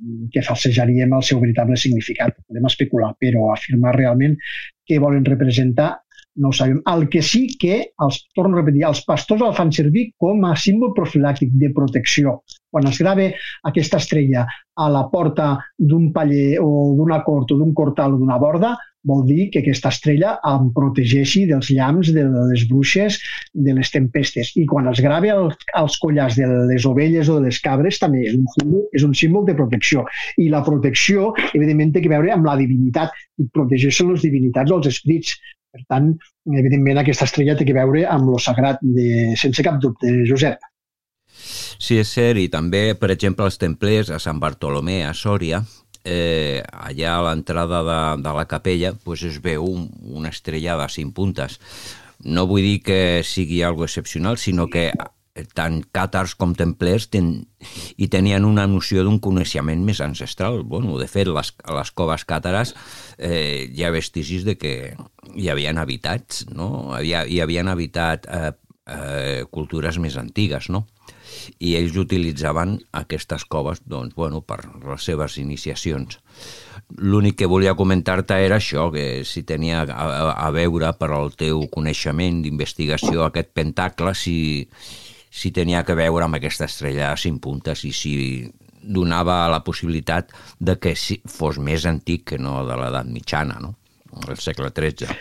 [0.00, 2.38] mm, que falsejaríem el seu veritable significat.
[2.46, 4.38] Podem especular, però afirmar realment
[4.86, 5.92] què volen representar
[6.36, 6.80] no ho sabem.
[6.92, 10.54] El que sí que, els torno a repetir, els pastors el fan servir com a
[10.56, 12.40] símbol profilàctic de protecció.
[12.70, 13.26] Quan es grava
[13.66, 14.46] aquesta estrella
[14.78, 19.24] a la porta d'un paller o d'una cort o d'un cortal o d'una borda, vol
[19.24, 23.16] dir que aquesta estrella em protegeixi dels llamps, de les bruixes,
[23.54, 24.52] de les tempestes.
[24.60, 28.26] I quan es grava el, als collars de les ovelles o de les cabres també
[28.28, 30.04] és un, símbol, és un símbol de protecció.
[30.36, 34.92] I la protecció, evidentment, té a veure amb la divinitat i protegeixen les divinitats els
[34.92, 35.38] esprits.
[35.70, 36.10] Per tant,
[36.50, 40.66] evidentment, aquesta estrella té a veure amb lo sagrat, de, sense cap dubte, Josep.
[41.80, 45.62] Sí, és cert, i també, per exemple, els templers a Sant Bartolomé, a Sòria,
[46.04, 50.88] eh, allà a l'entrada de, de la capella pues es veu un, una estrella de
[50.88, 51.58] cinc puntes.
[52.24, 54.90] No vull dir que sigui algo excepcional, sinó que
[55.54, 57.30] tant càtars com templers ten,
[57.96, 60.62] i tenien una noció d'un coneixement més ancestral.
[60.66, 62.74] Bueno, de fet, les, a les coves càtares
[63.16, 64.74] eh, hi ha vestigis de que
[65.34, 66.90] hi havien habitats, no?
[66.96, 68.52] Havia, hi havien habitat eh,
[68.90, 70.86] eh, cultures més antigues, no?
[71.62, 76.18] i ells utilitzaven aquestes coves doncs, bueno, per les seves iniciacions.
[76.98, 81.66] L'únic que volia comentar-te era això, que si tenia a, a veure per al teu
[81.70, 84.66] coneixement d'investigació aquest pentacle, si,
[85.30, 88.14] si tenia que veure amb aquesta estrella de cinc puntes i si
[88.80, 90.94] donava la possibilitat de que
[91.28, 93.74] fos més antic que no de l'edat mitjana, no?
[94.26, 95.14] el segle XIII.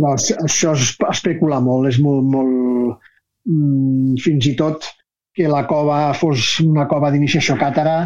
[0.00, 3.08] No, això és especular molt, és molt, molt...
[3.42, 4.86] Mm, fins i tot
[5.34, 7.96] que la cova fos una cova d'iniciació càtara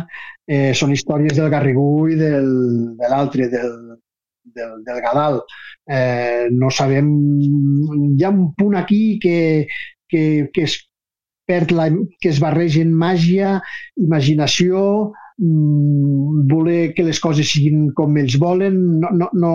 [0.46, 2.48] eh, són històries del Garrigú i del,
[2.98, 3.72] de l'altre, del,
[4.56, 5.40] del, del Gadal.
[5.86, 7.10] Eh, no sabem...
[8.16, 9.38] Hi ha un punt aquí que,
[10.08, 10.22] que,
[10.54, 10.78] que es
[11.46, 11.88] perd la,
[12.20, 13.56] que es barregen màgia,
[14.02, 19.54] imaginació, mm, voler que les coses siguin com ells volen, no, no, no,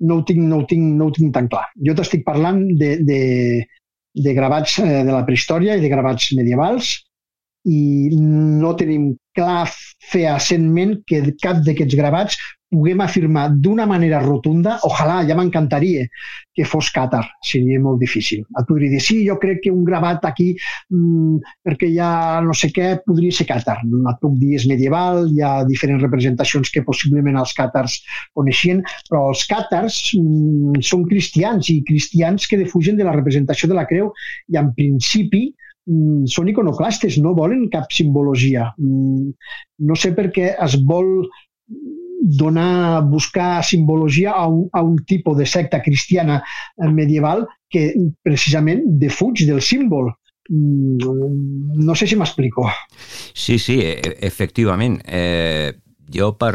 [0.00, 1.66] no, ho, tinc, no, ho, tinc, no ho tinc tan clar.
[1.86, 3.20] Jo t'estic parlant de, de,
[4.14, 6.96] de gravats eh, de la prehistòria i de gravats medievals
[7.68, 9.66] i no tenim clar
[10.10, 12.38] fehacientment que cap d'aquests gravats
[12.70, 16.06] puguem afirmar d'una manera rotunda, ojalà, ja m'encantaria
[16.54, 18.44] que fos càtar, seria molt difícil.
[18.46, 20.52] Et podria dir, sí, jo crec que un gravat aquí,
[20.94, 23.80] mmm, perquè ha no sé què, podria ser càtar.
[23.82, 27.98] Et puc dir, és medieval, hi ha diferents representacions que possiblement els càtars
[28.38, 33.78] coneixien, però els càtars mmm, són cristians i cristians que defugen de la representació de
[33.78, 34.12] la creu
[34.52, 38.70] i en principi mm, són iconoclastes, no volen cap simbologia.
[38.78, 39.30] Mm,
[39.90, 41.26] no sé per què es vol
[42.20, 46.42] donar, buscar simbologia a un, a un tipus de secta cristiana
[46.76, 50.12] medieval que precisament defuig del símbol.
[50.50, 52.68] Mm, no sé si m'explico.
[53.32, 55.00] Sí, sí, e, efectivament.
[55.06, 55.78] Eh,
[56.10, 56.54] jo, per,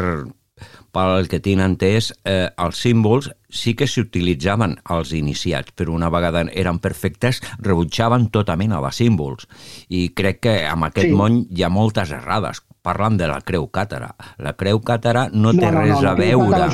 [0.96, 6.44] pel que tinc entès, eh, els símbols sí que s'utilitzaven als iniciats, però una vegada
[6.52, 9.48] eren perfectes, rebutjaven tota mena de símbols.
[9.88, 11.16] I crec que en aquest sí.
[11.16, 14.12] món hi ha moltes errades parlant de la creu càtara.
[14.46, 16.70] La creu càtara no, no té no, res no, a veure.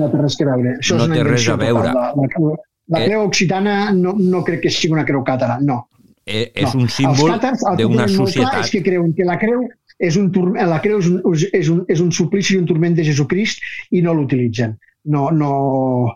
[0.00, 0.76] No té res a veure.
[0.82, 1.94] Això no té res a veure.
[1.94, 2.56] La, la,
[2.92, 5.84] la eh, creu occitana no, no crec que sigui una creu càtara, no.
[6.26, 6.84] Eh, és no.
[6.84, 7.38] un símbol
[7.78, 8.64] d'una societat.
[8.64, 9.64] És que creuen que la creu
[10.02, 11.20] és un, la creu és un,
[11.52, 13.62] és un, és un suplici i un turment de Jesucrist
[13.94, 14.76] i no l'utilitzen.
[15.14, 16.14] No, no...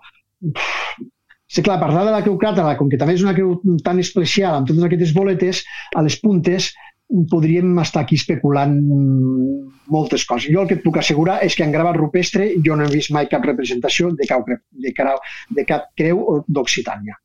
[1.47, 3.55] Sí, clar, parlar de la creu càtara, com que també és una creu
[3.87, 5.63] tan especial, amb totes aquestes boletes,
[5.95, 6.73] a les puntes,
[7.31, 8.79] podríem estar aquí especulant
[9.93, 10.51] moltes coses.
[10.53, 13.15] Jo el que et puc assegurar és que en gravat rupestre jo no he vist
[13.15, 15.23] mai cap representació de cap, de, creu,
[15.55, 17.21] de cap creu d'Occitània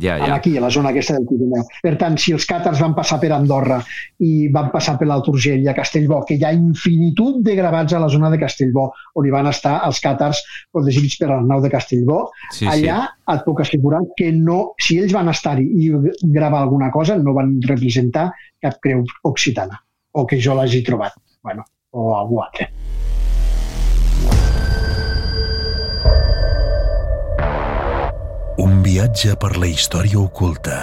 [0.00, 0.34] ja, ja.
[0.34, 1.64] aquí, a la zona aquesta del Pirineu.
[1.84, 3.78] Per tant, si els càtars van passar per Andorra
[4.24, 7.94] i van passar per l'Alt Urgell i a Castellbó, que hi ha infinitud de gravats
[7.94, 11.72] a la zona de Castellbó, on hi van estar els càtars protegits per Arnau de
[11.72, 13.24] Castellbó, sí, allà sí.
[13.34, 15.90] et puc assegurar que no, si ells van estar-hi i
[16.22, 18.30] gravar alguna cosa, no van representar
[18.62, 19.82] cap creu occitana,
[20.16, 22.72] o que jo l'hagi trobat, bueno, o algú altre.
[28.62, 30.76] Un viatge per la història oculta.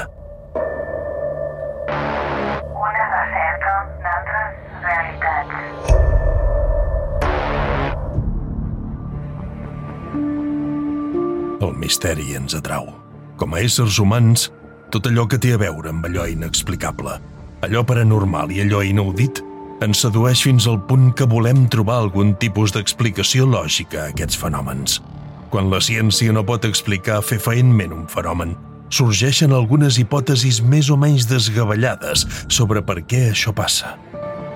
[2.75, 5.53] Una recerca d'altres realitats.
[11.63, 12.91] El misteri ens atrau.
[13.39, 14.49] Com a éssers humans,
[14.91, 17.15] tot allò que té a veure amb allò inexplicable,
[17.63, 19.39] allò paranormal i allò inaudit,
[19.87, 24.99] ens sedueix fins al punt que volem trobar algun tipus d'explicació lògica a aquests fenòmens.
[25.49, 28.53] Quan la ciència no pot explicar fefaentment un fenomen,
[28.93, 33.95] sorgeixen algunes hipòtesis més o menys desgavellades sobre per què això passa.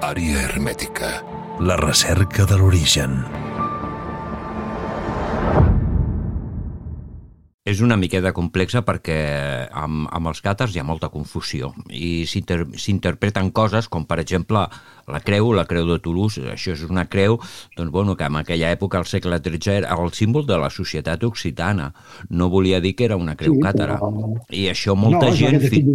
[0.06, 1.16] Àrea hermètica.
[1.62, 3.22] La recerca de l'origen.
[7.64, 9.14] És una miqueta complexa perquè
[9.80, 14.66] amb, amb els càtars hi ha molta confusió i s'interpreten coses com, per exemple,
[15.08, 17.38] la creu, la creu de Toulouse, això és una creu
[17.78, 21.24] doncs, bueno, que en aquella època, al segle XIII, era el símbol de la societat
[21.24, 21.94] occitana.
[22.28, 23.96] No volia dir que era una creu sí, càtara.
[24.02, 24.36] Però...
[24.52, 25.64] I això molta no, gent...
[25.64, 25.86] Fi...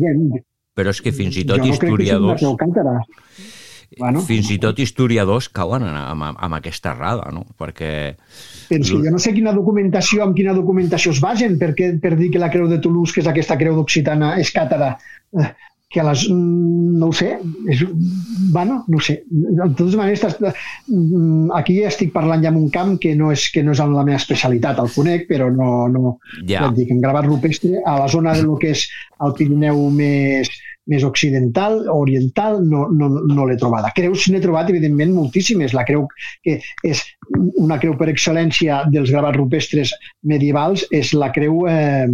[0.79, 2.49] Però és que fins i tot jo no historiadors...
[2.65, 3.57] Crec que
[3.96, 7.46] Bueno, Fins i tot historiadors cauen amb, amb aquesta errada, no?
[7.59, 7.92] Perquè...
[8.68, 12.29] Que jo no sé quina documentació, amb quina documentació es basen per, que, per dir
[12.35, 14.92] que la creu de Toulouse, que és aquesta creu d'Occitana, és càtara.
[15.33, 15.48] Eh,
[15.88, 17.83] que a les, mm, no ho sé, és,
[18.53, 19.22] bueno, no ho sé.
[19.31, 23.62] De totes maneres, mm, aquí estic parlant ja en un camp que no és, que
[23.64, 26.68] no és en la meva especialitat, el conec, però no, no ja.
[26.77, 28.85] dic, en gravat rupestre, a la zona de lo que és
[29.24, 30.53] el Pirineu més,
[30.88, 33.92] més occidental, oriental, no, no, no l'he trobada.
[33.96, 35.77] Creus n'he trobat, evidentment, moltíssimes.
[35.77, 36.07] La creu
[36.46, 37.05] que és
[37.61, 39.94] una creu per excel·lència dels gravats rupestres
[40.27, 42.09] medievals és la creu, eh,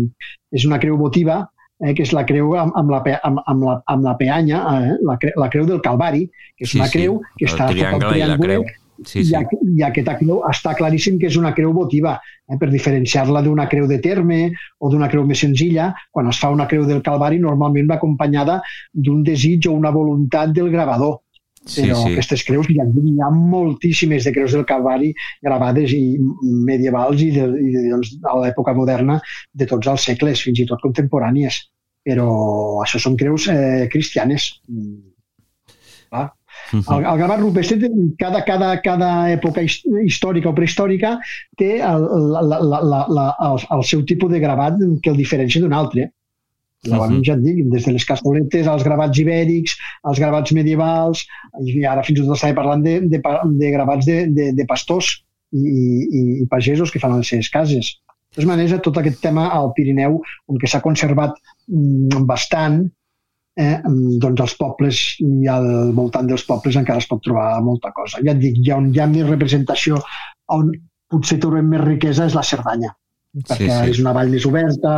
[0.54, 1.44] és una creu votiva,
[1.84, 4.96] eh, que és la creu amb, amb, la, amb, amb, la, amb la peanya, eh,
[5.06, 6.26] la, cre la creu del Calvari,
[6.58, 7.36] que és sí, una creu sí.
[7.38, 8.66] que està el triangle i la creu
[9.02, 9.34] Sí, sí.
[9.34, 12.14] I, I aquesta creu està claríssim que és una creu votiva,
[12.46, 14.40] eh, per diferenciar-la d'una creu de terme
[14.78, 15.90] o d'una creu més senzilla.
[16.14, 18.60] Quan es fa una creu del Calvari normalment va acompanyada
[18.92, 21.20] d'un desig o una voluntat del gravador.
[21.64, 22.10] Però sí, sí.
[22.12, 27.30] aquestes creus, hi ha, hi ha moltíssimes de creus del Calvari gravades i medievals i,
[27.32, 29.16] de, i de, doncs, a l'època moderna
[29.52, 31.62] de tots els segles, fins i tot contemporànies.
[32.04, 32.28] Però
[32.84, 34.50] això són creus eh, cristianes.
[36.82, 41.16] Clar, el, el gravat rupestre, cada, cada, cada època històrica o prehistòrica
[41.60, 45.62] té el, la, la, la, la, el, el seu tipus de gravat que el diferencia
[45.62, 46.10] d'un altre.
[46.84, 47.24] Llavors, uh -huh.
[47.24, 51.26] ja et dic, des de les castoletes als gravats ibèrics, als gravats medievals,
[51.64, 53.20] i ara fins i tot estava parlant de, de,
[53.60, 55.62] de gravats de, de, de pastors i,
[56.18, 58.00] i, i pagesos que fan les seves cases.
[58.34, 61.32] De totes maneres, tot aquest tema al Pirineu, on que s'ha conservat
[61.68, 62.90] mm, bastant,
[63.56, 63.78] eh,
[64.22, 68.22] doncs els pobles i al voltant dels pobles encara es pot trobar molta cosa.
[68.24, 70.00] Ja et dic, hi ha, on hi ha més representació,
[70.54, 70.72] on
[71.10, 72.94] potser trobem més riquesa és la Cerdanya,
[73.44, 73.92] perquè sí, sí.
[73.94, 74.96] és una vall més oberta,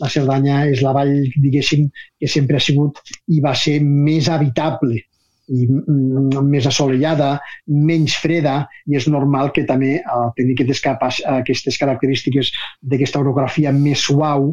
[0.00, 1.88] la Cerdanya és la vall, diguéssim,
[2.20, 3.02] que sempre ha sigut
[3.34, 5.02] i va ser més habitable
[5.48, 7.38] i mm, més assolellada,
[7.72, 14.04] menys freda, i és normal que també eh, tenir aquestes, aquestes característiques d'aquesta orografia més
[14.08, 14.52] suau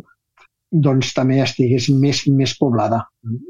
[0.72, 3.02] doncs també estigués més, més poblada.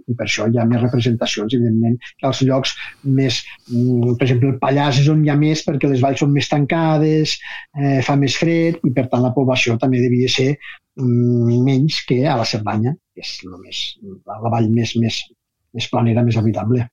[0.07, 3.41] I per això hi ha més representacions, evidentment, que als llocs més...
[3.71, 6.49] Mm, per exemple, el Pallars és on hi ha més perquè les valls són més
[6.51, 7.37] tancades,
[7.79, 12.21] eh, fa més fred i, per tant, la població també devia ser mm, menys que
[12.27, 15.21] a la Cerdanya, que és només la vall més, més,
[15.73, 16.87] més planera, més habitable.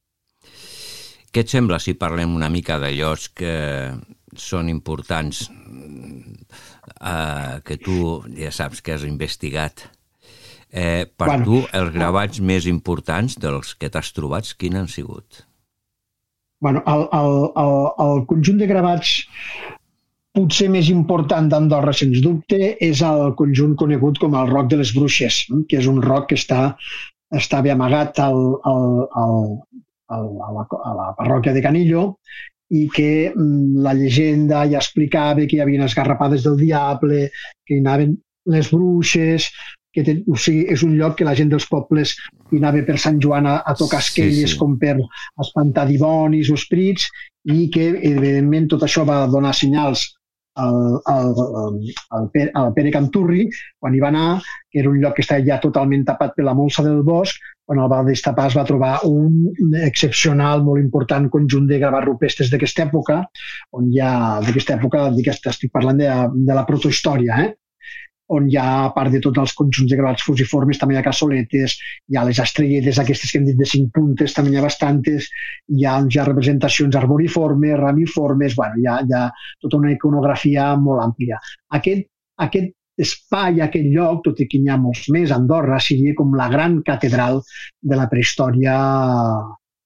[1.32, 3.54] Què et sembla si parlem una mica de llocs que
[4.36, 5.46] són importants
[7.00, 9.88] eh, que tu ja saps que has investigat?
[10.72, 15.44] Eh, per bueno, tu, els gravats més importants dels que t'has trobat, quins han sigut?
[16.64, 19.18] Bueno, el, el, el, el conjunt de gravats
[20.32, 24.94] potser més important d'Andorra, sens dubte, és el conjunt conegut com el Roc de les
[24.96, 26.62] Bruixes, que és un roc que està,
[27.36, 28.88] està bé amagat al, al,
[29.24, 29.36] al,
[30.16, 32.06] al, a, la, a la parròquia de Canillo
[32.72, 37.26] i que mm, la llegenda ja explicava que hi havia esgarrapades del diable,
[37.66, 38.16] que hi anaven
[38.54, 39.50] les bruixes,
[39.92, 42.14] que ten, o sigui, és un lloc que la gent dels pobles
[42.50, 44.60] hi anava per Sant Joan a, a tocar esquelles sí, sí.
[44.60, 44.96] com per
[45.44, 47.08] espantar dimonis o esprits
[47.52, 50.08] i que, evidentment, tot això va donar senyals
[50.54, 51.34] al, al,
[52.10, 53.46] al, Pere, al Pere Canturri,
[53.80, 56.54] quan hi va anar, que era un lloc que estava ja totalment tapat per la
[56.56, 61.68] molsa del bosc, quan el va destapar es va trobar un excepcional, molt important conjunt
[61.70, 63.22] de gravats rupestres d'aquesta època,
[63.78, 65.08] on ha, d'aquesta època,
[65.54, 67.50] estic parlant de, de la protohistòria, eh?
[68.36, 71.04] On hi ha, a part de tots els conjunts de gravats fusiformes, també hi ha
[71.06, 71.76] cassoletes,
[72.08, 75.28] hi ha les estrelletes aquestes que hem dit de cinc puntes, també hi ha bastantes,
[75.68, 79.24] hi ha, hi ha representacions arboriformes, ramiformes, bueno, hi ha, hi ha
[79.64, 81.40] tota una iconografia molt àmplia.
[81.80, 82.08] Aquest,
[82.46, 86.48] aquest espai, aquest lloc, tot i que n'hi ha molts més, Andorra seria com la
[86.52, 87.40] gran catedral
[87.80, 88.76] de la prehistòria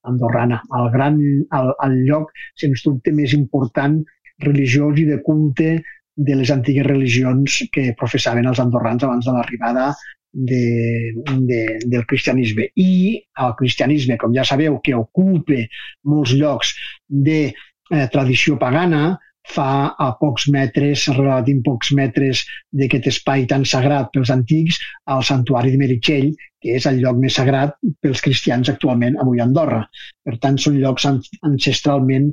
[0.07, 1.19] andorrana, el, gran,
[1.59, 3.99] el, el lloc, sens dubte, més important
[4.45, 5.71] religiós i de culte
[6.17, 9.91] de les antigues religions que professaven els andorrans abans de l'arribada
[10.33, 11.13] de,
[11.49, 12.71] de, del cristianisme.
[12.75, 15.63] I el cristianisme, com ja sabeu, que ocupa
[16.09, 16.75] molts llocs
[17.09, 19.17] de eh, tradició pagana,
[19.47, 22.43] fa a pocs metres, relativament pocs metres
[22.75, 26.33] d'aquest espai tan sagrat pels antics, al santuari de Meritxell,
[26.63, 29.85] que és el lloc més sagrat pels cristians actualment avui a Andorra.
[30.27, 32.33] Per tant, són llocs ancestralment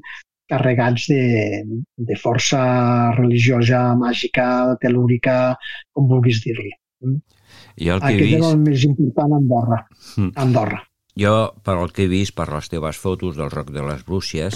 [0.49, 1.63] carregats de,
[2.09, 2.61] de força
[3.17, 4.47] religiosa, màgica,
[4.81, 5.37] telúrica,
[5.93, 6.73] com vulguis dir-li.
[7.03, 8.39] Jo el que he Aquest vist...
[8.39, 9.79] era el més important a Andorra.
[10.17, 10.33] Mm.
[10.47, 10.81] Andorra.
[11.19, 14.55] Jo, per el que he vist, per les teves fotos del Roc de les Brúcies,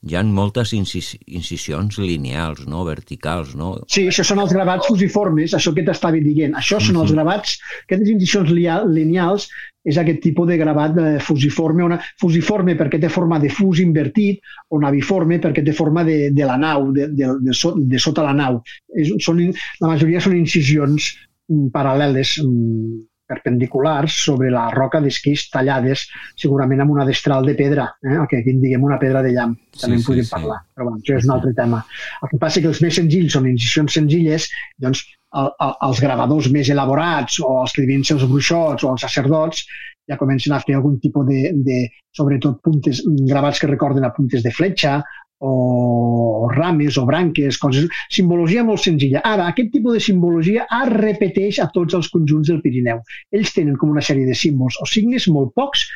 [0.00, 2.80] hi han moltes incis incisions lineals, no?
[2.88, 3.74] verticals, no?
[3.92, 6.56] Sí, això són els gravats fusiformes, això que t'estava dient.
[6.56, 8.54] Això són els gravats, aquestes incisions
[8.88, 9.50] lineals
[9.88, 14.40] és aquest tipus de gravat eh, fusiforme, una, fusiforme perquè té forma de fus invertit
[14.72, 18.24] o naviforme perquè té forma de, de la nau, de, de, de, so, de sota
[18.24, 18.62] la nau.
[18.96, 19.44] És, són,
[19.84, 21.12] la majoria són incisions
[21.48, 26.06] mm, paral·leles, mm, perpendiculars sobre la roca d'esquís tallades
[26.36, 28.16] segurament amb una destral de pedra, eh?
[28.16, 30.32] el que aquí en diguem una pedra de llamp, Sí, també en sí, podríem sí.
[30.32, 31.84] parlar, però bueno, això és un altre tema.
[32.22, 34.48] El que passa que els més senzills són incisions senzilles,
[34.80, 35.04] doncs
[35.36, 39.04] el, el, els gravadors més elaborats o els que devien ser els bruixots o els
[39.04, 39.64] sacerdots
[40.08, 41.82] ja comencen a fer algun tipus de, de
[42.16, 45.02] sobretot puntes, gravats que recorden a puntes de fletxa
[45.40, 49.22] o rames o branques, coses, simbologia molt senzilla.
[49.24, 53.02] Ara, aquest tipus de simbologia es repeteix a tots els conjunts del Pirineu.
[53.34, 55.86] Ells tenen com una sèrie de símbols o signes molt pocs,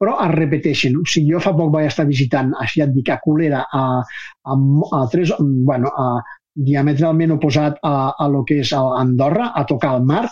[0.00, 0.96] però es repeteixen.
[0.96, 4.56] O sigui, jo fa poc vaig estar visitant, així et dic, a Colera, a, a,
[4.56, 6.22] a, tres, bueno, a
[6.60, 10.24] diametralment oposat a, a lo que és a Andorra, a tocar el mar,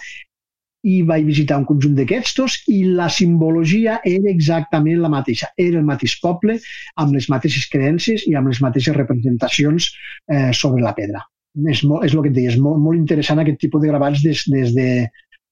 [0.86, 5.50] i vaig visitar un conjunt d'aquests i la simbologia era exactament la mateixa.
[5.56, 6.58] Era el mateix poble,
[6.96, 9.90] amb les mateixes creences i amb les mateixes representacions
[10.30, 11.24] eh, sobre la pedra.
[11.66, 14.22] És, molt, és el que et deia, és molt, molt interessant aquest tipus de gravats
[14.22, 14.90] des, des de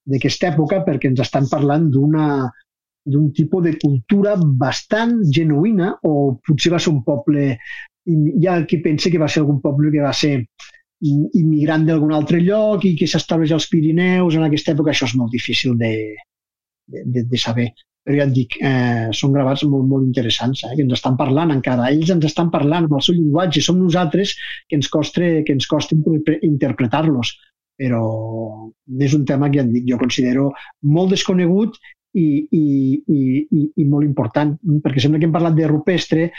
[0.06, 2.46] d'aquesta època perquè ens estan parlant d'una
[3.06, 7.56] d'un tipus de cultura bastant genuïna o potser va ser un poble
[8.06, 10.34] hi ha qui pensa que va ser algun poble que va ser
[11.04, 15.32] immigrant d'algun altre lloc i que s'estableix als Pirineus en aquesta època, això és molt
[15.34, 15.92] difícil de,
[16.86, 17.68] de, de, saber.
[18.06, 21.52] Però ja et dic, eh, són gravats molt, molt interessants, eh, que ens estan parlant
[21.52, 21.90] encara.
[21.90, 24.36] Ells ens estan parlant amb el seu llenguatge, som nosaltres
[24.68, 27.34] que ens costa, que ens costa interpre- interpretar-los.
[27.76, 28.02] Però
[29.02, 30.52] és un tema que ja dic, jo considero
[30.96, 31.76] molt desconegut
[32.16, 32.62] i, i,
[33.04, 36.30] i, i molt important, perquè sembla que hem parlat de rupestre,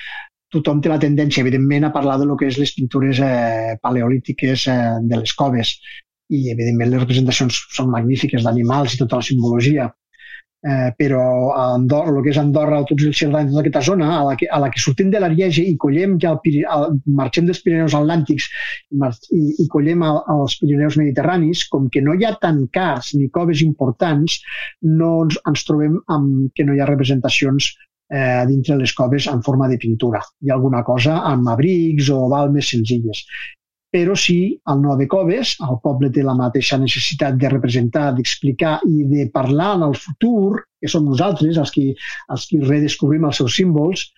[0.53, 4.67] tothom té la tendència, evidentment, a parlar de lo que és les pintures eh, paleolítiques
[4.71, 5.77] eh, de les coves.
[6.27, 9.87] I, evidentment, les representacions són magnífiques d'animals i tota la simbologia.
[10.67, 14.23] Eh, però a Andorra, el que és Andorra, tots els Cerdanya, tota aquesta zona, a
[14.25, 17.61] la que, a la que sortim de l'Ariege i collem ja el, el, marxem dels
[17.63, 18.47] Pirineus Atlàntics
[19.37, 23.29] i, i collem el, els Pirineus Mediterranis, com que no hi ha tant cars ni
[23.37, 24.39] coves importants,
[24.81, 27.69] no ens, ens trobem amb que no hi ha representacions
[28.10, 30.22] eh, dintre les coves en forma de pintura.
[30.22, 33.24] Ha alguna cosa amb abrics o balmes senzilles.
[33.91, 39.05] Però sí, al Nove Coves, el poble té la mateixa necessitat de representar, d'explicar i
[39.08, 41.86] de parlar en el futur, que som nosaltres els qui,
[42.36, 44.10] els qui redescobrim els seus símbols,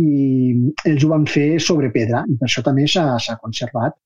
[0.00, 0.54] i
[0.88, 3.98] ells ho van fer sobre pedra, i per això també s'ha conservat,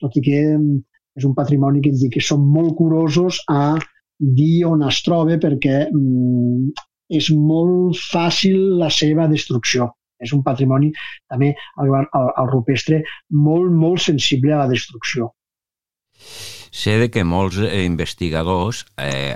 [0.00, 0.78] tot i que mm,
[1.20, 3.76] és un patrimoni que ens que som molt curosos a
[4.18, 6.72] dir on es troba perquè mm,
[7.18, 9.92] és molt fàcil la seva destrucció.
[10.22, 10.92] És un patrimoni
[11.30, 11.52] també
[11.82, 13.02] el, el, el rupestre
[13.34, 15.32] molt, molt sensible a la destrucció.
[16.72, 19.34] Sé de que molts eh, investigadors, eh,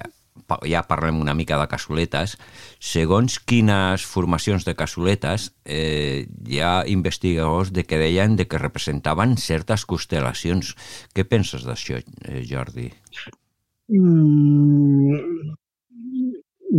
[0.70, 2.36] ja parlem una mica de cassoletes,
[2.78, 9.36] segons quines formacions de cassoletes, eh, hi ha investigadors de que deien de que representaven
[9.36, 10.74] certes constel·lacions.
[11.12, 12.88] Què penses d'això, eh, Jordi?
[13.88, 15.56] Mm,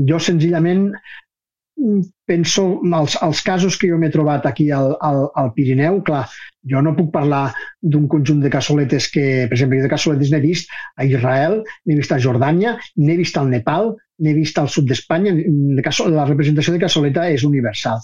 [0.06, 5.54] jo senzillament mm, penso els, els casos que jo m'he trobat aquí al, al, al
[5.56, 6.26] Pirineu, clar,
[6.68, 7.45] jo no puc parlar
[7.82, 11.98] d'un conjunt de cassoletes que, per exemple, jo de cassoletes n'he vist a Israel, n'he
[12.00, 13.93] vist a Jordània, n'he vist al Nepal,
[14.24, 18.02] n'he vist al sud d'Espanya, de la representació de cassoleta és universal.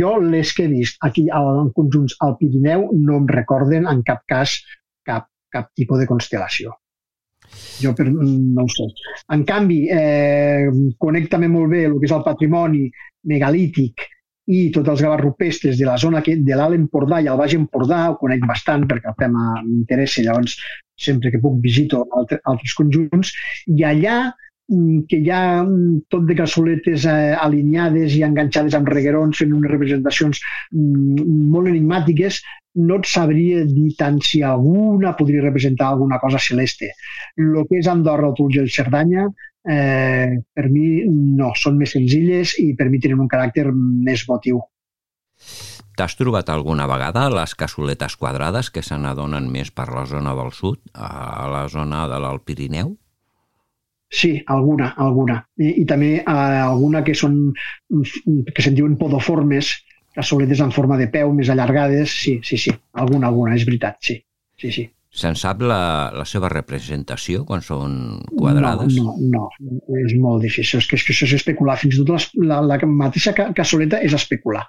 [0.00, 4.24] Jo les que he vist aquí en conjunts al Pirineu no em recorden en cap
[4.28, 4.58] cas
[5.08, 6.76] cap, cap tipus de constel·lació.
[7.82, 8.88] Jo per, no ho sé.
[9.34, 12.86] En canvi, eh, connecta-me molt bé el que és el patrimoni
[13.30, 14.06] megalític
[14.46, 17.56] i tots els gravats rupestres de la zona que, de l'Alt Empordà i el Baix
[17.58, 20.54] Empordà, ho conec bastant perquè el tema m'interessa, llavors
[20.96, 23.32] sempre que puc visito altre, altres conjunts,
[23.66, 24.20] i allà
[24.66, 29.70] que hi ha mm, tot de cassoletes eh, alineades i enganxades amb reguerons fent unes
[29.70, 30.40] representacions
[30.72, 32.40] mm, molt enigmàtiques,
[32.82, 36.90] no et sabria dir tant si alguna podria representar alguna cosa celeste.
[37.38, 39.28] El que és Andorra, Tulge i Cerdanya,
[39.70, 44.60] eh, per mi no, són més senzilles i per mi tenen un caràcter més votiu.
[45.96, 50.52] T'has trobat alguna vegada les cassoletes quadrades que se n'adonen més per la zona del
[50.52, 52.96] sud, a la zona de l'Alt Pirineu?
[54.08, 55.40] Sí, alguna, alguna.
[55.58, 56.32] I, i també eh,
[56.62, 57.38] alguna que són
[57.90, 59.72] que se'n diuen podoformes,
[60.16, 64.20] cassoletes en forma de peu, més allargades, sí, sí, sí, alguna, alguna, és veritat, sí,
[64.62, 64.86] sí, sí.
[65.16, 65.78] Se'n sap la,
[66.12, 67.92] la seva representació quan són
[68.36, 68.98] quadrades?
[69.00, 70.82] No, no, no, és molt difícil.
[70.82, 71.78] És que, és que això és especular.
[71.80, 74.66] Fins i tot les, la, la mateixa ca- cassoleta és especular.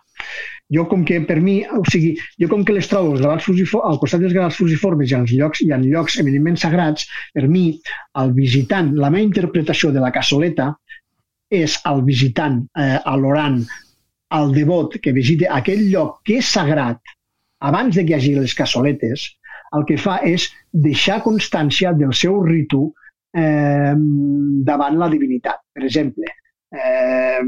[0.72, 3.48] Jo com que per mi, o sigui, jo com que les trobo els gravats
[3.91, 7.66] al costat dels gravats fusiformes i en llocs, i en llocs eminentment sagrats, per mi,
[8.20, 10.74] el visitant, la meva interpretació de la cassoleta
[11.52, 13.62] és el visitant, eh, l'orant,
[14.36, 17.00] el devot que visita aquell lloc que és sagrat
[17.64, 19.30] abans de que hi hagi les cassoletes,
[19.76, 22.88] el que fa és deixar constància del seu ritu
[23.36, 23.93] eh,
[24.72, 25.63] davant la divinitat.
[25.74, 26.32] Per exemple,
[26.72, 27.41] eh,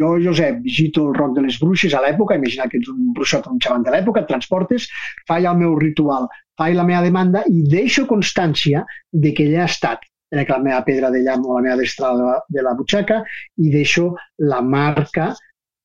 [0.00, 3.48] jo, Josep, visito el Roc de les Bruixes a l'època, imagina que ets un bruixot
[3.50, 4.88] un xaman de l'època, et transportes,
[5.28, 9.72] faig el meu ritual, faig la meva demanda i deixo constància de que ella ha
[9.72, 13.22] estat la meva pedra de llamp o la meva destra de la, de la butxaca
[13.58, 15.32] i deixo la marca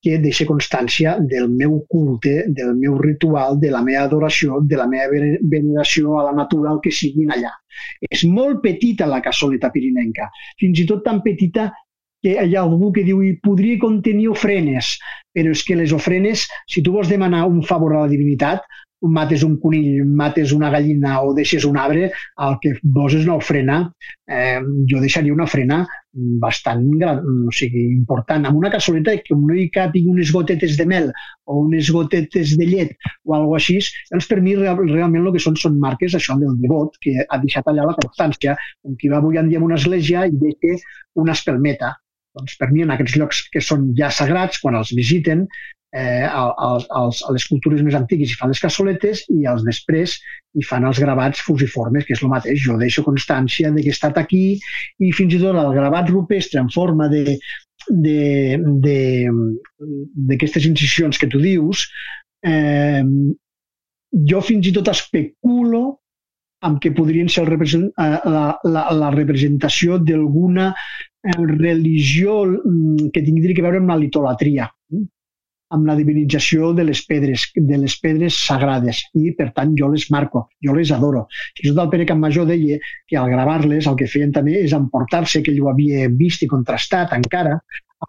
[0.05, 4.85] que deixa constància del meu culte, del meu ritual, de la meva adoració, de la
[4.85, 7.49] meva vene- veneració a la natura, el que siguin allà.
[8.11, 10.29] És molt petita la cassoleta pirinenca,
[10.61, 11.71] fins i tot tan petita
[12.21, 14.95] que hi ha algú que diu i podria contenir ofrenes,
[15.33, 18.61] però és que les ofrenes, si tu vols demanar un favor a la divinitat,
[19.11, 22.11] mates un conill, mates una gallina o deixes un arbre,
[22.47, 23.79] el que vols és una ofrena.
[24.25, 25.83] Eh, jo deixaria una ofrena
[26.41, 30.85] bastant gran, o sigui, important, amb una cassoleta que no hi capigui unes gotetes de
[30.87, 31.11] mel
[31.45, 32.95] o unes gotetes de llet
[33.25, 33.77] o alguna així,
[34.11, 37.41] doncs per mi real, realment el que són són marques això del devot, que ha
[37.43, 40.79] deixat allà la constància, com qui va avui en dia una església i deixa
[41.21, 41.93] una espelmeta.
[42.35, 45.45] Doncs per mi en aquests llocs que són ja sagrats, quan els visiten,
[45.95, 50.17] eh, als, als, a les cultures més antigues hi fan les cassoletes i els després
[50.55, 52.59] hi fan els gravats fusiformes, que és el mateix.
[52.65, 56.59] Jo deixo constància de que he estat aquí i fins i tot el gravat rupestre
[56.63, 57.39] en forma de
[60.25, 61.83] d'aquestes incisions que tu dius,
[62.41, 63.03] eh,
[64.31, 65.83] jo fins i tot especulo
[66.65, 67.85] amb què podrien ser eh,
[68.25, 74.65] la, la, la representació d'alguna eh, religió mm, que tingui a veure amb la litolatria,
[75.75, 80.07] amb la divinització de les pedres, de les pedres sagrades, i per tant jo les
[80.15, 81.25] marco, jo les adoro.
[81.57, 85.41] Fins i tot el Pere deia que al gravar-les el que feien també és emportar-se,
[85.43, 87.59] que ell ho havia vist i contrastat encara,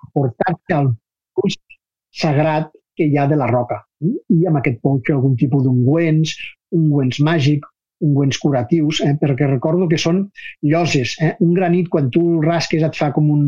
[0.00, 0.92] emportar-se al
[1.34, 1.58] pols
[2.16, 3.82] sagrat que hi ha de la roca.
[4.02, 6.36] I amb aquest pols fer algun tipus d'ungüents,
[6.76, 7.66] ungüents màgic,
[8.04, 10.26] ungüents curatius, eh, perquè recordo que són
[10.62, 11.16] lloses.
[11.20, 11.34] Eh?
[11.40, 13.44] Un granit, quan tu rasques, et fa com un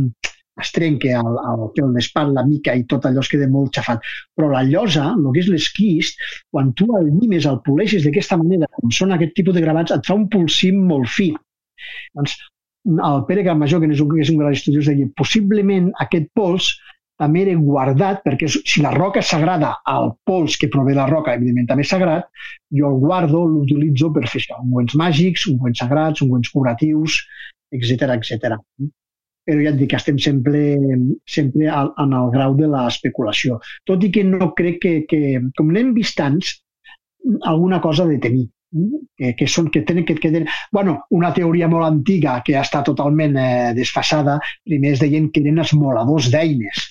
[0.63, 4.05] es trenca el, el, el l'espant, la mica i tot allò es queda molt xafat.
[4.37, 8.71] Però la llosa, el que és l'esquist, quan tu el mimes, el poleixes d'aquesta manera,
[8.79, 11.33] com són aquest tipus de gravats, et fa un polsim molt fi.
[12.19, 12.37] Doncs
[12.89, 16.73] el Pere Campmajor, que és un, que és un gran estudiós, deia possiblement aquest pols
[17.19, 21.35] també era guardat, perquè si la roca és sagrada, el pols que prové la roca,
[21.35, 22.29] evidentment també és sagrat,
[22.79, 27.19] jo el guardo, l'utilitzo per fer això, ungüents màgics, ungüents sagrats, ungüents curatius,
[27.75, 28.61] etc etc.
[29.49, 30.61] Però ja et dic que estem sempre,
[31.25, 33.57] sempre al- en el grau de l'especulació.
[33.89, 36.51] Tot i que no crec que, que com n'hem vist tants,
[37.49, 38.47] alguna cosa de tenir
[39.17, 40.49] que, que, són, que tenen, que, que tenen...
[40.73, 44.39] Bueno, una teoria molt antiga que està totalment eh, desfasada,
[44.69, 46.85] primer es deien que eren esmoladors d'eines.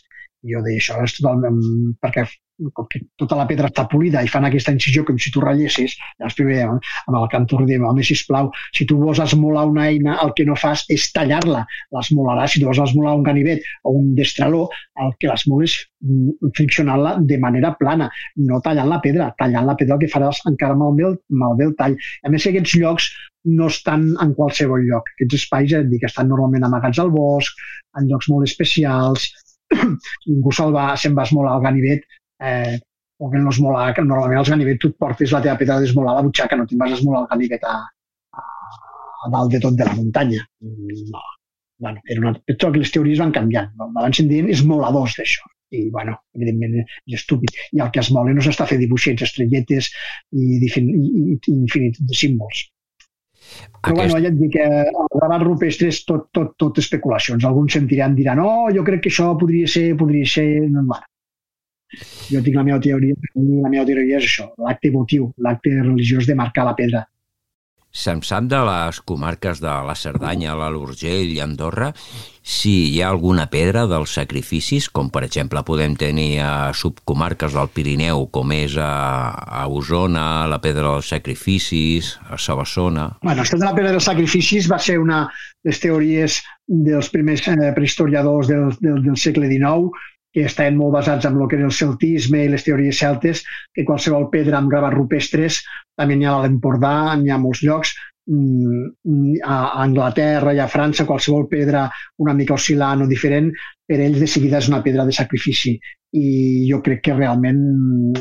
[0.45, 1.61] Jo deia, això és totalment...
[2.01, 2.27] perquè
[2.73, 5.93] com que tota la pedra està polida i fan aquesta incisió com si tu ratllessis,
[6.17, 10.33] llavors primer amb el cantor diem, home, sisplau, si tu vols esmolar una eina, el
[10.38, 11.63] que no fas és tallar-la,
[11.93, 14.65] l'esmolaràs, si tu vols esmolar un ganivet o un destraló,
[15.05, 18.09] el que l'esmoles mm, friccionant-la de manera plana,
[18.49, 21.75] no tallant la pedra, tallant la pedra el que faràs encara malbé el, malbé el
[21.77, 21.97] tall.
[22.25, 23.11] A més, aquests llocs
[23.47, 25.13] no estan en qualsevol lloc.
[25.13, 27.61] Aquests espais, ja et dic, estan normalment amagats al bosc,
[27.97, 29.29] en llocs molt especials,
[30.30, 32.05] ningú se'l va, se'n va esmolar el ganivet
[32.41, 32.78] eh,
[33.20, 36.20] o que no esmolar, que normalment els ganivets tu portes la teva pedra d'esmolar a
[36.20, 37.78] la butxaca, no te'n vas esmolar el ganivet a,
[38.38, 38.45] a,
[39.26, 40.45] a dalt de tot de la muntanya.
[40.61, 41.26] Mm, No.
[41.80, 42.34] Bueno, era una...
[42.47, 43.70] Que les teories van canviant.
[43.78, 43.91] No?
[43.95, 45.45] Abans se'n deien esmoladors d'això.
[45.78, 47.53] I, bueno, evidentment, és estúpid.
[47.76, 49.91] I el que es mola no s'està fent dibuixets, estrelletes
[50.32, 52.63] i, i, i infinit de símbols.
[53.87, 54.13] Però Aquest...
[54.13, 57.45] bueno, ja et dic que el gravat rupestre és tot, tot, tot especulacions.
[57.47, 60.47] Alguns sentiran, diran, oh, jo crec que això podria ser, podria ser...
[60.71, 61.05] No, bueno.
[62.27, 66.35] Jo tinc la meva teoria, la meva teoria és això, l'acte emotiu, l'acte religiós de
[66.35, 67.05] marcar la pedra.
[67.97, 71.91] Se'n sap de les comarques de la Cerdanya, l'Alt Urgell i Andorra
[72.47, 77.67] si hi ha alguna pedra dels sacrificis, com per exemple podem tenir a subcomarques del
[77.75, 78.91] Pirineu, com és a,
[79.35, 83.09] a Osona, la pedra dels sacrificis, a Sabassona...
[83.25, 86.39] Bueno, això de la pedra dels sacrificis va ser una de les teories
[86.87, 89.91] dels primers eh, prehistoriadors del, del, del segle XIX
[90.38, 93.39] que estaven molt basats en el que era el celtisme i les teories celtes,
[93.73, 95.63] que qualsevol pedra amb gravats rupestres,
[95.97, 97.95] també n'hi ha a l'Empordà, n'hi ha molts llocs,
[98.29, 101.88] mm, a Anglaterra i a França, qualsevol pedra
[102.21, 103.49] una mica oscil·lant o diferent,
[103.89, 105.73] per ells de seguida és una pedra de sacrifici.
[106.13, 106.27] I
[106.69, 107.63] jo crec que realment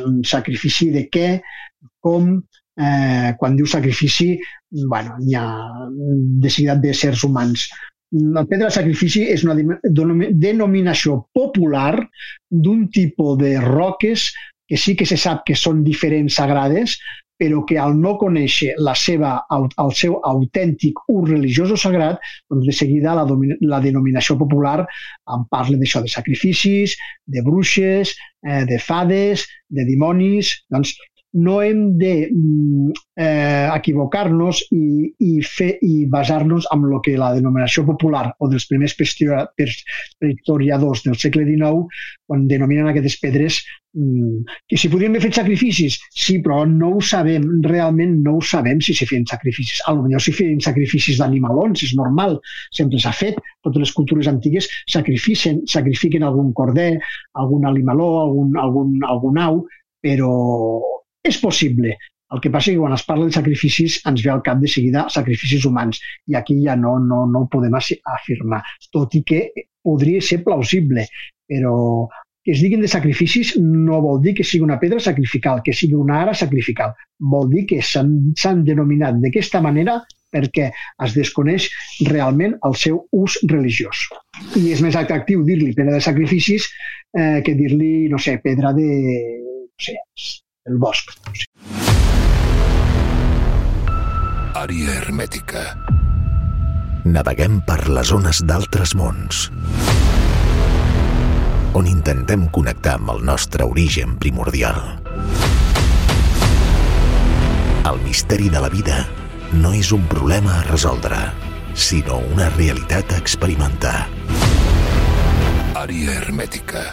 [0.01, 1.29] un sacrifici de què,
[2.01, 2.33] com,
[2.81, 4.39] eh, quan diu sacrifici,
[4.89, 5.45] bueno, hi ha
[5.93, 7.69] de seguida de sers humans.
[8.13, 9.57] La pedra de sacrifici és una
[10.47, 11.97] denominació popular
[12.51, 14.29] d'un tipus de roques
[14.69, 16.97] que sí que se sap que són diferents sagrades,
[17.37, 22.71] però que al no conèixer la seva, el seu autèntic ús religiós o sagrat, doncs
[22.71, 23.27] de seguida la,
[23.73, 26.97] la denominació popular en parla d'això, de sacrificis,
[27.27, 28.15] de bruixes,
[28.47, 30.57] eh, de fades, de dimonis...
[30.73, 30.97] Doncs
[31.33, 37.35] no hem de mm, eh, equivocar-nos i, i, fer, i basar-nos en el que la
[37.37, 41.85] denominació popular o dels primers historiadors del segle XIX,
[42.27, 43.61] quan denominen aquestes pedres,
[43.93, 48.41] mm, que si podríem haver fet sacrificis, sí, però no ho sabem, realment no ho
[48.41, 49.83] sabem si se feien sacrificis.
[49.87, 52.41] A lo millor si feien sacrificis d'animalons, és normal,
[52.73, 56.95] sempre s'ha fet, totes les cultures antigues sacrifiquen, sacrifiquen algun corder,
[57.35, 59.67] algun animaló, algun, algun, algun au,
[60.01, 60.33] però
[61.29, 61.97] és possible.
[62.35, 65.05] El que passa que quan es parla de sacrificis ens ve al cap de seguida
[65.15, 69.45] sacrificis humans i aquí ja no, no, no ho podem afirmar, tot i que
[69.87, 71.07] podria ser plausible,
[71.47, 71.77] però
[72.47, 75.97] que es diguin de sacrificis no vol dir que sigui una pedra sacrificial, que sigui
[75.99, 76.93] una ara sacrificial.
[77.19, 79.97] Vol dir que s'han denominat d'aquesta manera
[80.35, 80.69] perquè
[81.07, 81.67] es desconeix
[82.07, 84.07] realment el seu ús religiós.
[84.59, 86.71] I és més atractiu dir-li pedra de sacrificis
[87.19, 88.91] eh, que dir-li, no sé, pedra de,
[89.67, 89.99] no sé,
[90.67, 91.13] el bosc.
[94.57, 95.63] Àrea hermètica.
[97.07, 99.47] Naveguem per les zones d'altres mons
[101.77, 104.79] on intentem connectar amb el nostre origen primordial.
[107.91, 109.03] El misteri de la vida
[109.53, 111.19] no és un problema a resoldre,
[111.75, 113.99] sinó una realitat a experimentar.
[115.77, 116.87] Àrea hermètica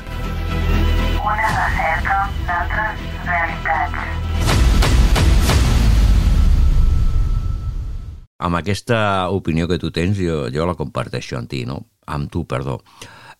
[1.23, 2.17] una recerca
[2.47, 4.11] d'altres realitats.
[8.43, 8.99] Amb aquesta
[9.31, 11.79] opinió que tu tens, jo, jo la comparteixo amb ti, no?
[12.11, 12.81] Amb tu, perdó.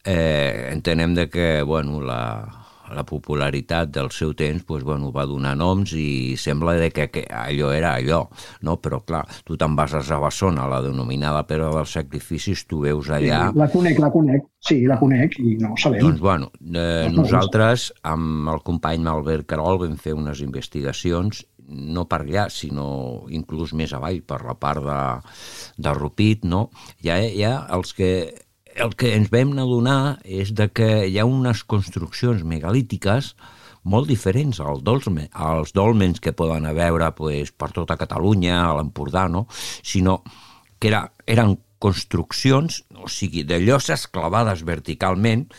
[0.05, 2.62] Eh, entenem de que, bueno, la,
[2.95, 7.25] la popularitat del seu temps pues, bueno, va donar noms i sembla de que, que
[7.27, 8.23] allò era allò,
[8.61, 8.77] no?
[8.83, 13.47] però clar, tu te'n vas a Sabassona, la denominada Pedra dels Sacrificis, tu veus allà...
[13.49, 16.03] Sí, la conec, la conec, sí, la conec i no ho sabem.
[16.05, 22.21] Doncs bueno, eh, nosaltres amb el company Albert Carol vam fer unes investigacions no per
[22.23, 24.99] allà, sinó inclús més avall, per la part de,
[25.85, 26.67] de Rupit, no?
[27.03, 28.09] Hi ha, hi ha els que
[28.76, 33.34] el que ens vam adonar és de que hi ha unes construccions megalítiques
[33.84, 39.28] molt diferents als, dolmen, als dolmens que poden veure pues, per tota Catalunya, a l'Empordà,
[39.28, 39.45] no?
[39.51, 40.21] sinó
[40.80, 45.49] que era, eren construccions, o sigui, de lloses clavades verticalment,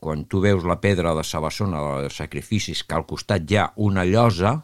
[0.00, 4.04] quan tu veus la pedra de Sabassona de sacrificis, que al costat hi ha una
[4.04, 4.58] llosa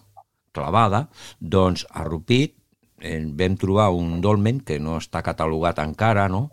[0.56, 1.06] clavada,
[1.40, 2.54] doncs a Rupit
[3.00, 6.50] eh, vam trobar un dolmen que no està catalogat encara, no?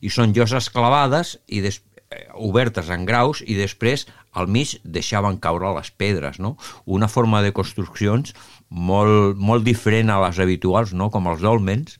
[0.00, 1.80] I són lloses clavades i des,
[2.10, 6.56] eh, obertes en graus i després al mig deixaven caure les pedres, no?
[6.86, 8.34] Una forma de construccions
[8.68, 11.10] molt, molt diferent a les habituals, no?
[11.10, 11.96] com els dolmens,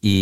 [0.00, 0.16] i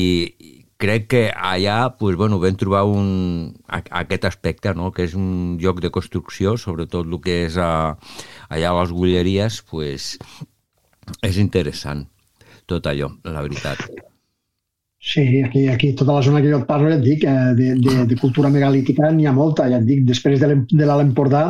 [0.80, 4.90] crec que allà pues, bueno, vam trobar un, aquest aspecte, no?
[4.96, 7.96] que és un lloc de construcció, sobretot el que és a,
[8.48, 10.14] allà a les Gulleries, pues,
[11.26, 12.06] és interessant
[12.70, 14.09] tot allò, la veritat.
[15.00, 17.70] Sí, aquí, aquí tota la zona que jo et parlo, ja et dic, eh, de,
[17.80, 21.44] de, de cultura megalítica n'hi ha molta, ja et dic, després de l'Empordà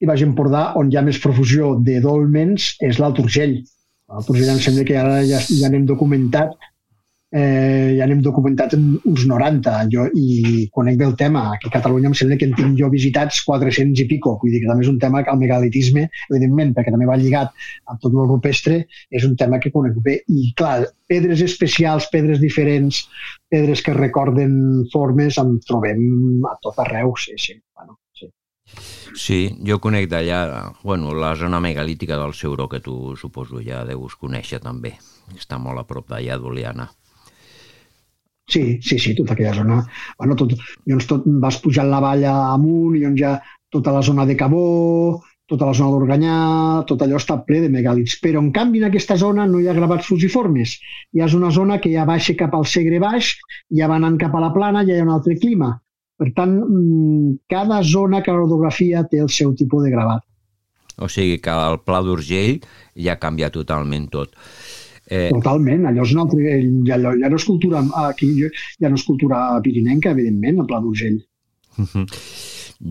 [0.00, 3.58] i Baix Empordà, on hi ha més profusió de dolmens, és l'Alt Urgell.
[4.08, 6.56] L'Alt Urgell em sembla que ara ja, ja n'hem documentat
[7.30, 11.46] eh, ja n'hem documentat uns 90 jo, i conec bé el tema.
[11.54, 14.62] Aquí a Catalunya em sembla que en tinc jo visitats 400 i pico, vull dir
[14.64, 17.54] que també és un tema que el megalitisme, evidentment, perquè també va lligat
[17.86, 20.20] amb tot el rupestre, és un tema que conec bé.
[20.28, 23.04] I clar, pedres especials, pedres diferents,
[23.50, 27.60] pedres que recorden formes, en trobem a tot arreu, sí, sí.
[27.76, 28.30] Bueno, sí.
[29.14, 34.18] Sí, jo conec d'allà, bueno, la zona megalítica del Seuró, que tu suposo ja deus
[34.18, 34.96] conèixer també.
[35.36, 36.90] Està molt a prop d'allà d'Oliana.
[38.50, 39.80] Sí, sí, sí, tota aquella zona.
[40.18, 43.36] Bueno, tot, llavors tot, vas pujant la valla amunt i on ja
[43.70, 45.20] tota la zona de Cabó,
[45.50, 46.38] tota la zona d'Organyà,
[46.86, 48.18] tot allò està ple de megàlits.
[48.22, 50.76] Però, en canvi, en aquesta zona no hi ha gravats fusiformes.
[51.14, 53.36] Hi ha una zona que ja baixa cap al Segre baix,
[53.78, 55.72] ja va anant cap a la plana, ja hi ha un altre clima.
[56.20, 60.26] Per tant, mm, cada zona, cada orografia té el seu tipus de gravat.
[61.00, 62.60] O sigui que el Pla d'Urgell
[62.94, 64.36] ja canvia totalment tot.
[65.10, 65.28] Eh...
[65.34, 66.54] Totalment, allò és un altre...
[66.86, 68.30] Ja, ja no és cultura, aquí,
[68.78, 71.18] ja no és cultura pirinenca, evidentment, el Pla d'Urgell.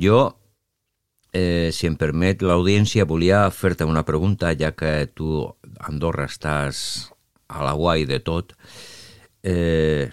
[0.03, 0.19] Jo,
[1.31, 5.45] eh, si em permet l'audiència, volia fer-te una pregunta, ja que tu
[5.87, 6.81] Andorra estàs
[7.47, 8.51] a la guai de tot.
[9.41, 10.09] Eh,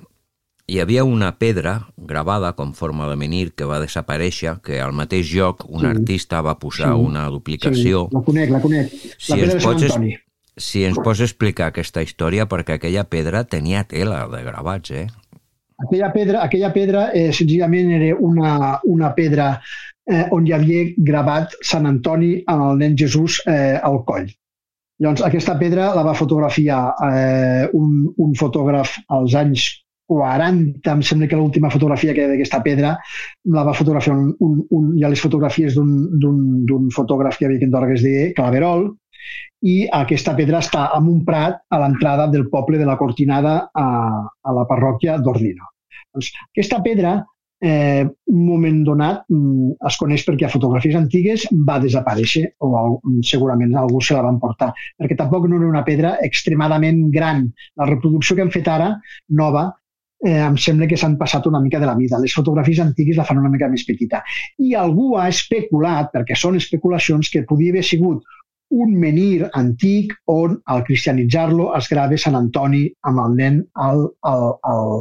[0.67, 5.31] hi havia una pedra gravada com forma de menir que va desaparèixer, que al mateix
[5.35, 5.91] lloc un sí.
[5.91, 7.03] artista va posar sí.
[7.11, 8.07] una duplicació.
[8.07, 8.95] Sí, la conec, la conec.
[9.19, 10.15] Si la pedra de Sant Antoni.
[10.57, 15.07] Si ens pots explicar aquesta història, perquè aquella pedra tenia tela de gravats, eh?
[15.85, 18.53] Aquella pedra, aquella pedra eh, senzillament era una,
[18.89, 19.51] una pedra
[20.09, 24.31] eh, on hi havia gravat Sant Antoni amb el nen Jesús eh, al coll.
[24.97, 29.69] Llavors, aquesta pedra la va fotografiar eh, un, un fotògraf als anys
[30.09, 32.95] 40, em sembla que l'última fotografia que hi ha d'aquesta pedra
[33.53, 37.61] la va fotografiar un, un, un, hi ha les fotografies d'un fotògraf que hi havia
[37.61, 38.87] a Andorra que es deia Claverol
[39.67, 43.87] i aquesta pedra està en un prat a l'entrada del poble de la Cortinada a,
[44.27, 45.73] a la parròquia d'Ordino.
[46.15, 47.17] Doncs, aquesta pedra
[47.61, 53.75] eh, un moment donat mm, es coneix perquè a fotografies antigues va desaparèixer o segurament
[53.81, 57.47] algú se la va emportar perquè tampoc no era una pedra extremadament gran.
[57.81, 58.93] La reproducció que hem fet ara,
[59.41, 59.71] nova,
[60.25, 62.21] eh, em sembla que s'han passat una mica de la vida.
[62.21, 64.23] Les fotografies antigues la fan una mica més petita.
[64.59, 68.25] I algú ha especulat, perquè són especulacions, que podia haver sigut
[68.71, 74.47] un menir antic on al cristianitzar-lo es grava Sant Antoni amb el nen al, al,
[74.73, 74.93] al,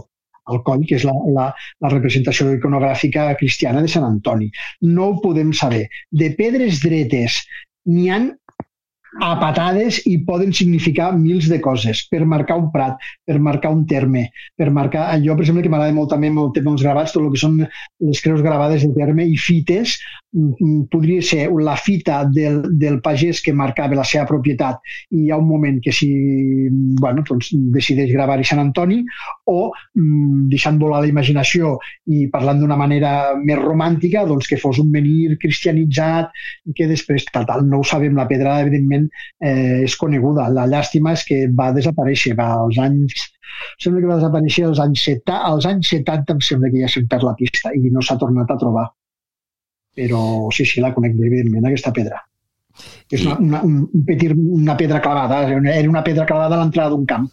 [0.51, 1.49] al coll, que és la, la,
[1.81, 4.51] la representació iconogràfica cristiana de Sant Antoni.
[4.81, 5.85] No ho podem saber.
[6.11, 7.41] De pedres dretes
[7.89, 8.33] n'hi han
[9.23, 13.85] a patades i poden significar mils de coses, per marcar un prat, per marcar un
[13.87, 14.27] terme,
[14.59, 15.05] per marcar...
[15.13, 17.41] allò, per exemple, que m'agrada molt també amb el tema dels gravats, tot el que
[17.41, 19.95] són les creus gravades de terme i fites,
[20.91, 24.81] podria ser la fita del, del pagès que marcava la seva propietat
[25.15, 26.09] i hi ha un moment que si
[26.99, 28.99] bueno, doncs decideix gravar-hi Sant Antoni
[29.51, 31.75] o mm, deixant volar la imaginació
[32.11, 36.35] i parlant d'una manera més romàntica, doncs que fos un menir cristianitzat
[36.75, 39.07] que després, tal, tal, no ho sabem, la pedra, evidentment,
[39.39, 40.49] eh, és coneguda.
[40.53, 43.31] La llàstima és que va desaparèixer, va als anys
[43.79, 47.09] sembla que va desaparèixer als anys 70, als anys 70 em sembla que ja se'n
[47.11, 48.87] perd la pista i no s'ha tornat a trobar.
[49.95, 52.19] Però sí, sí, la conec evidentment, aquesta pedra.
[53.09, 57.05] És una, una, un petit, una pedra clavada, era una pedra clavada a l'entrada d'un
[57.07, 57.31] camp.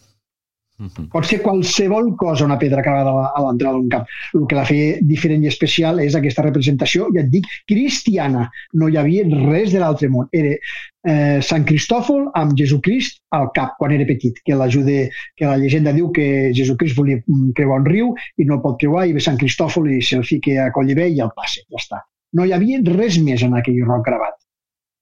[0.83, 1.09] -huh.
[1.13, 4.07] Pot ser qualsevol cosa una pedra clavada a l'entrada d'un camp.
[4.35, 8.49] El que la feia diferent i especial és aquesta representació, ja et dic, cristiana.
[8.79, 10.29] No hi havia res de l'altre món.
[10.33, 15.59] Era eh, Sant Cristòfol amb Jesucrist al cap quan era petit, que l'ajuda, que la
[15.61, 19.17] llegenda diu que Jesucrist volia mm, creuar un riu i no el pot creuar i
[19.17, 22.03] ve Sant Cristòfol i se'l fica a Collibè i el passa, ja està.
[22.37, 24.39] No hi havia res més en aquell roc gravat.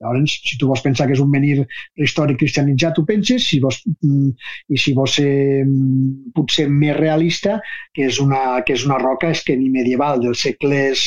[0.00, 1.58] Llavors, si tu vols pensar que és un menir
[2.00, 4.30] històric cristianitzat, tu penses, si vols, mm,
[4.72, 5.32] i si vols ser
[5.66, 7.58] mm, potser més realista,
[7.94, 11.04] que és una, que és una roca és que ni medieval dels segles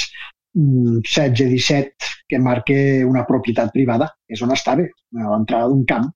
[0.53, 2.75] XVI-XVII mm, que marca
[3.09, 6.11] una propietat privada, és on estava, a l'entrada d'un camp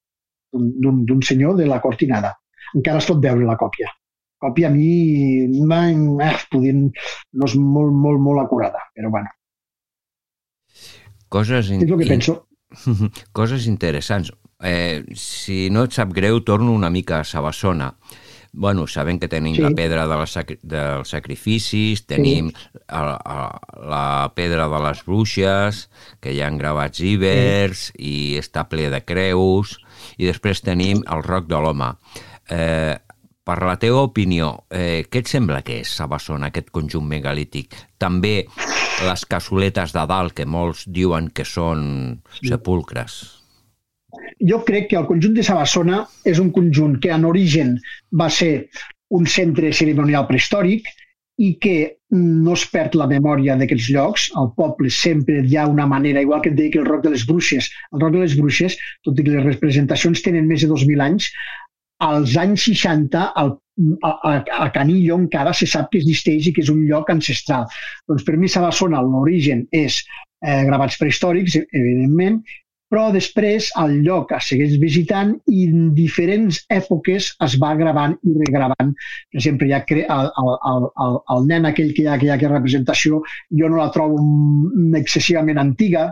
[0.57, 2.31] d'un senyor de la Cortinada.
[2.75, 3.89] Encara es pot veure la còpia.
[4.41, 4.91] Còpia a mi
[5.41, 5.47] eh,
[6.77, 9.36] no és molt, molt, molt acurada, però bueno.
[11.29, 11.83] Coses in...
[11.83, 12.39] És el que penso.
[13.37, 14.31] Coses interessants.
[14.63, 17.93] Eh, si no et sap greu, torno una mica a Sabassona.
[18.57, 19.61] Bueno, sabem que tenim sí.
[19.61, 22.79] la pedra de la sacri dels sacrificis, tenim sí.
[22.87, 23.35] a, a,
[23.85, 25.83] la pedra de les bruixes,
[26.23, 27.99] que hi ha gravats ibers sí.
[27.99, 29.75] i està ple de creus,
[30.17, 31.91] i després tenim el roc de l'home.
[32.49, 32.95] Eh,
[33.47, 37.77] per la teva opinió, eh, què et sembla que és Sabassona, aquest conjunt megalític?
[37.97, 38.41] També
[39.07, 43.17] les cassoletes de dalt, que molts diuen que són sepulcres.
[44.51, 47.75] Jo crec que el conjunt de Sabassona és un conjunt que en origen
[48.11, 48.67] va ser
[49.15, 50.89] un centre cerimonial prehistòric
[51.37, 51.75] i que
[52.09, 54.27] no es perd la memòria d'aquests llocs.
[54.41, 57.13] Al poble sempre hi ha una manera, igual que et deia que el Roc de
[57.13, 57.69] les Bruixes.
[57.93, 61.29] El Roc de les Bruixes, tot i que les representacions tenen més de 2.000 anys,
[62.05, 63.55] als anys 60 el
[64.01, 67.67] a, a, a Canillo encara se sap que existeix i que és un lloc ancestral.
[68.09, 72.41] Doncs per mi Sabassona l'origen és eh, gravats prehistòrics, evidentment,
[72.87, 78.35] però després el lloc es segueix visitant i en diferents èpoques es va gravant i
[78.37, 78.93] regravant.
[79.31, 83.21] Per exemple, ja el, el, el, el, nen aquell que hi ha, que representació,
[83.59, 84.21] jo no la trobo
[85.01, 86.07] excessivament antiga,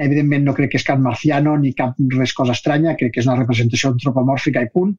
[0.00, 3.28] Evidentment no crec que és cap marciano ni cap res cosa estranya, crec que és
[3.28, 4.94] una representació antropomòrfica i punt.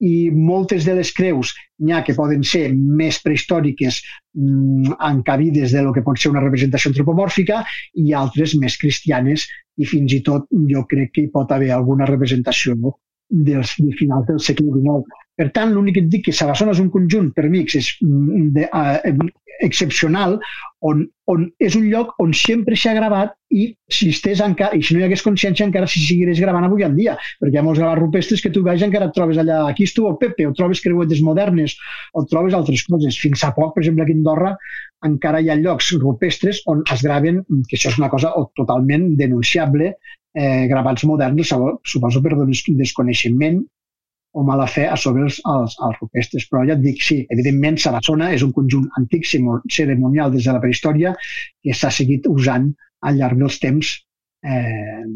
[0.00, 1.52] I moltes de les creus
[1.84, 6.44] n'hi ha que poden ser més prehistòriques mm, encabides de lo que pot ser una
[6.44, 7.60] representació antropomòrfica
[8.00, 9.44] i altres més cristianes
[9.76, 12.96] i fins i tot jo crec que hi pot haver alguna representació no?
[13.30, 15.20] dels de finals del segle XIX.
[15.40, 18.48] Per tant, l'únic que et dic que Sabassona és un conjunt per mi és mm,
[18.56, 19.30] de, uh,
[19.60, 20.38] excepcional
[20.80, 24.94] on, on és un lloc on sempre s'ha gravat i si estés encara, i si
[24.94, 27.80] no hi hagués consciència encara si seguirés gravant avui en dia, perquè hi ha molts
[27.82, 31.20] gravats rupestres que tu veus encara et trobes allà, aquí estuvo Pepe, o trobes creuetes
[31.26, 31.76] modernes,
[32.16, 33.18] o trobes altres coses.
[33.20, 34.54] Fins a poc, per exemple, aquí a Andorra
[35.08, 39.94] encara hi ha llocs rupestres on es graven, que això és una cosa totalment denunciable,
[40.36, 41.52] eh, gravats moderns,
[41.84, 43.60] suposo per desconeixement
[44.32, 46.46] o mala fe a sobre els, els, els rupestres.
[46.50, 50.62] Però ja et dic, sí, evidentment, Sarassona és un conjunt antic ceremonial des de la
[50.62, 52.70] prehistòria que s'ha seguit usant
[53.06, 53.94] al llarg dels temps.
[54.46, 55.06] Eh,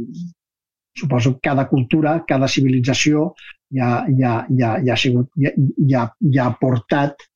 [0.99, 3.31] suposo que cada cultura, cada civilització
[3.75, 5.51] ja, ja, ja, ja, ha, sigut, ja,
[5.91, 6.05] ja,
[6.35, 7.27] ja ha portat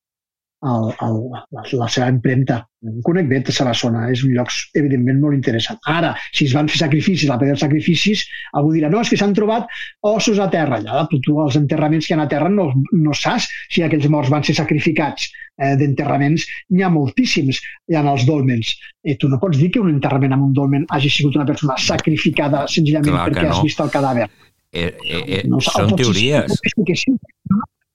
[0.62, 1.18] el, el,
[1.54, 2.62] la, la seva empremta.
[3.06, 5.78] Conec bé a Sarassona, és un lloc evidentment molt interessant.
[5.90, 8.24] Ara, si es van fer sacrificis, la pedra dels sacrificis,
[8.58, 9.70] algú dirà, no, és que s'han trobat
[10.06, 10.80] ossos a terra.
[10.84, 14.08] Ja, tu, tu els enterraments que hi ha a terra no, no saps si aquells
[14.10, 15.30] morts van ser sacrificats.
[15.58, 17.58] Eh, D'enterraments n'hi ha moltíssims,
[17.90, 18.76] hi ha els dolmens.
[19.02, 21.78] I tu no pots dir que un enterrament amb un dolmen hagi sigut una persona
[21.82, 23.56] sacrificada senzillament Clar perquè no.
[23.56, 24.28] has vist el cadàver.
[24.70, 26.60] Eh, eh, eh, no, són teories.
[26.86, 27.16] Que sí,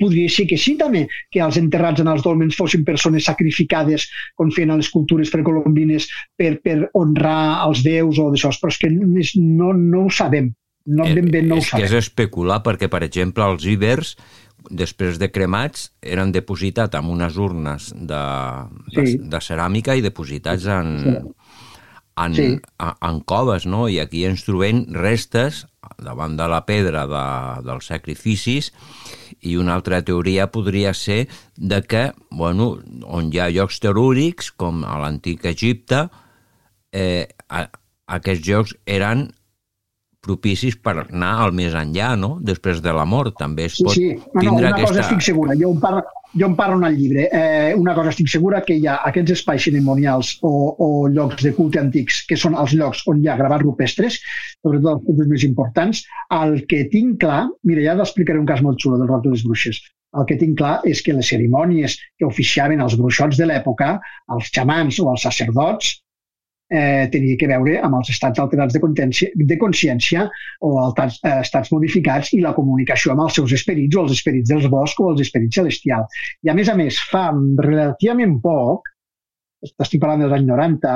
[0.03, 4.51] podria ser que sí també, que els enterrats en els dolmens fossin persones sacrificades com
[4.51, 8.91] feien a les cultures precolombines per, per honrar els déus o d'això, però és que
[8.91, 10.51] no, no ho sabem.
[10.83, 11.85] No, ben bé no és ho sabem.
[11.85, 14.17] que és especular perquè, per exemple, els ibers
[14.69, 18.23] després de cremats eren depositats en unes urnes de,
[18.93, 19.17] de, sí.
[19.31, 21.15] de ceràmica i depositats en, sí.
[22.25, 22.47] en, sí.
[22.79, 23.87] en, en coves, no?
[23.91, 25.65] I aquí ens trobem restes
[26.03, 27.25] davant de la pedra de,
[27.67, 28.71] dels sacrificis
[29.43, 34.83] i una altra teoria podria ser de que, bueno, on hi ha llocs terúrics, com
[34.87, 36.07] a l'antic Egipte,
[36.93, 37.67] eh, a,
[38.17, 39.27] aquests llocs eren
[40.23, 42.37] propicis per anar al més enllà, no?
[42.41, 44.19] Després de la mort, també es pot sí, sí.
[44.33, 44.91] No, tindre no, una aquesta...
[44.91, 46.03] cosa estic segura, jo en parlo,
[46.33, 47.25] jo en parlo en el llibre.
[47.31, 50.53] Eh, una cosa estic segura que hi ha aquests espais cerimonials o,
[50.85, 54.21] o llocs de culte antics, que són els llocs on hi ha gravats rupestres,
[54.61, 56.05] sobretot els més importants.
[56.39, 59.43] El que tinc clar, mira, ja t'explicaré un cas molt xulo del roc de les
[59.45, 59.81] bruixes.
[60.13, 63.95] El que tinc clar és que les cerimònies que oficiaven els bruixots de l'època,
[64.33, 66.02] els xamans o els sacerdots,
[66.73, 68.81] eh, tenia que veure amb els estats alterats de,
[69.51, 70.25] de consciència
[70.65, 74.49] o altats, eh, estats modificats i la comunicació amb els seus esperits o els esperits
[74.49, 76.23] dels boscs o els esperits celestials.
[76.43, 77.29] I a més a més, fa
[77.61, 78.89] relativament poc,
[79.63, 80.95] estic parlant dels anys 90,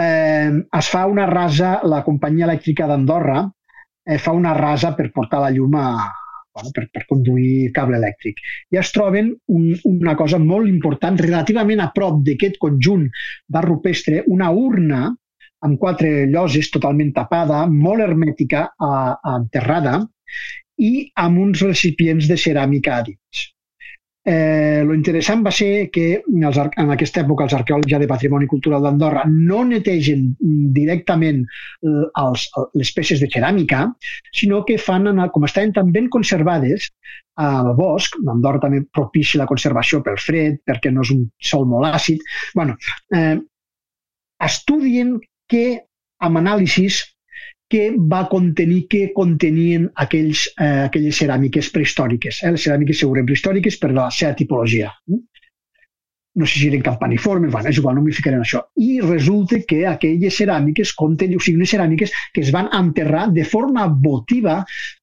[0.00, 5.44] eh, es fa una rasa, la companyia elèctrica d'Andorra eh, fa una rasa per portar
[5.44, 5.90] la llum a,
[6.54, 8.40] bueno, per, per conduir cable elèctric.
[8.74, 13.06] I es troben un, una cosa molt important, relativament a prop d'aquest conjunt
[13.46, 15.08] d'art rupestre, una urna
[15.66, 20.00] amb quatre lloses totalment tapada, molt hermètica, a, a enterrada,
[20.80, 23.42] i amb uns recipients de ceràmica a dins.
[24.28, 28.48] Eh, lo interessant va ser que els, en aquesta època els arqueòlegs ja de Patrimoni
[28.50, 30.26] Cultural d'Andorra no netegen
[30.76, 31.40] directament
[31.80, 32.44] els,
[32.76, 33.86] les peces de ceràmica,
[34.36, 36.90] sinó que fan, com estaven tan ben conservades
[37.40, 41.88] al bosc, Andorra també propici la conservació pel fred, perquè no és un sol molt
[41.88, 42.20] àcid,
[42.54, 42.76] bueno,
[43.16, 43.38] eh,
[44.44, 45.16] estudien
[45.48, 45.64] que
[46.20, 47.00] amb anàlisis
[47.70, 53.78] que va contenir, que contenien aquells, eh, aquelles ceràmiques prehistòriques, eh, les ceràmiques segurament prehistòriques
[53.78, 54.90] per la seva tipologia.
[55.08, 55.20] Eh?
[56.34, 58.62] No sé si eren campaniformes, bueno, és igual, no m'hi ficaré en això.
[58.78, 63.44] I resulta que aquelles ceràmiques conten, o sigui, unes ceràmiques que es van enterrar de
[63.44, 64.60] forma votiva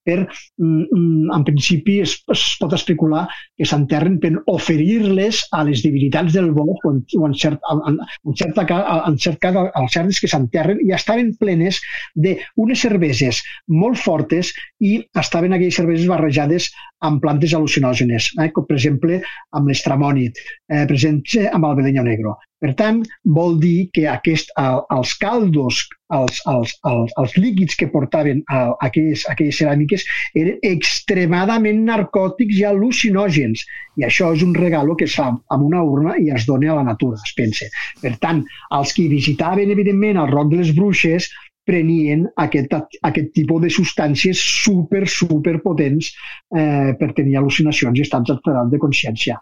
[0.07, 0.21] per,
[0.57, 3.25] mm, mm, en principi es, es pot especular
[3.57, 7.99] que s'enterren per oferir-les a les divinitats del bosc o en, o en, cert, en,
[7.99, 8.63] en, certa,
[9.09, 11.81] en cert cas als certs que s'enterren i estaven plenes
[12.15, 16.71] d'unes cerveses molt fortes i estaven aquelles cerveses barrejades
[17.05, 19.19] amb plantes al·lucinògenes, eh, com per exemple
[19.57, 20.31] amb l'estramoni,
[20.71, 22.37] eh, per exemple amb el beleño negro.
[22.57, 23.03] Per tant,
[23.37, 25.83] vol dir que aquest, el, els caldos,
[26.17, 30.05] els, els, els, els líquids que portaven a, a aquelles, a aquelles ceràmiques
[30.41, 33.61] eren extremadament narcòtics i al·lucinògens.
[34.01, 36.79] I això és un regalo que es fa amb una urna i es dona a
[36.79, 37.69] la natura, es pensa.
[38.01, 38.41] Per tant,
[38.79, 41.29] els que visitaven, evidentment, el roc de les bruixes,
[41.67, 42.73] prenien aquest,
[43.09, 46.13] aquest tipus de substàncies super, super potents
[46.55, 49.41] eh, per tenir al·lucinacions i estats alterats de consciència.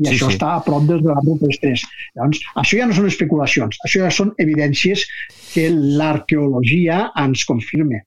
[0.00, 0.36] I Sí, això sí.
[0.38, 1.82] està a prop dels gravats rupestres.
[2.16, 5.02] Llavors, això ja no són especulacions, això ja són evidències
[5.52, 8.00] que l'arqueologia ens confirma.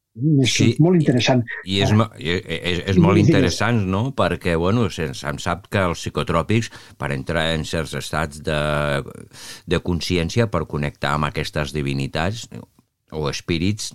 [0.44, 0.76] És Sí.
[0.80, 1.44] molt interessant.
[1.66, 1.90] I és,
[2.20, 7.48] i- és, és molt interessant, no?, perquè, bueno, se'm sap que els psicotròpics, per entrar
[7.56, 9.04] en certs estats de,
[9.66, 12.48] de consciència, per connectar amb aquestes divinitats
[13.12, 13.94] o espírits,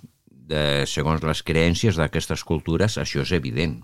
[0.49, 3.77] de, segons les creences d'aquestes cultures, això és evident.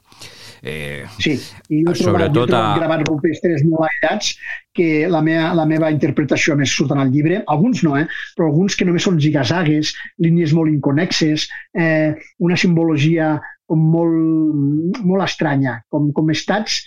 [0.66, 1.36] Eh, Sí,
[1.70, 4.32] i jo he trobat, jo he trobat a- gravats rupestres molt aïllats
[4.76, 8.08] que la meva, la meva interpretació més surt en el llibre, alguns no, eh?
[8.36, 11.48] però alguns que només són zigazagues, línies molt inconexes,
[11.78, 13.36] eh, una simbologia
[13.68, 16.82] com molt, molt estranya, com, com estats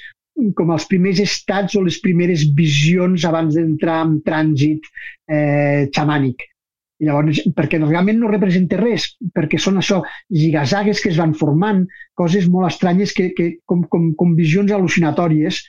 [0.54, 4.84] com els primers estats o les primeres visions abans d'entrar en trànsit
[5.26, 6.44] eh, xamànic.
[6.98, 10.00] I llavors, perquè realment no representa res, perquè són això,
[10.34, 11.84] zigazagues que es van formant,
[12.18, 15.62] coses molt estranyes que, que com, com, com visions al·lucinatòries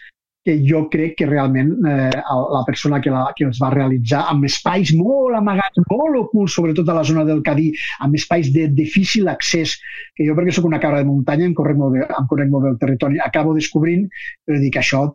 [0.45, 4.47] que jo crec que realment eh, la persona que, la, que els va realitzar amb
[4.47, 7.69] espais molt amagats, molt ocults, sobretot a la zona del Cadí,
[8.05, 9.75] amb espais de difícil accés,
[10.15, 12.73] que jo perquè sóc una cabra de muntanya em conec molt bé, em molt bé
[12.73, 14.07] el territori, acabo descobrint,
[14.47, 15.05] però dic això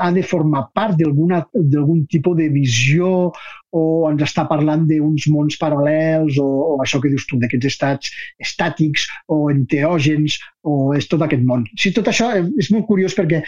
[0.00, 3.30] ha de formar part d'algun tipus de visió
[3.76, 8.12] o ens està parlant d'uns mons paral·lels o, o això que dius tu, d'aquests estats
[8.40, 11.66] estàtics o enteògens o és tot aquest món.
[11.76, 13.42] Sí, tot això és molt curiós perquè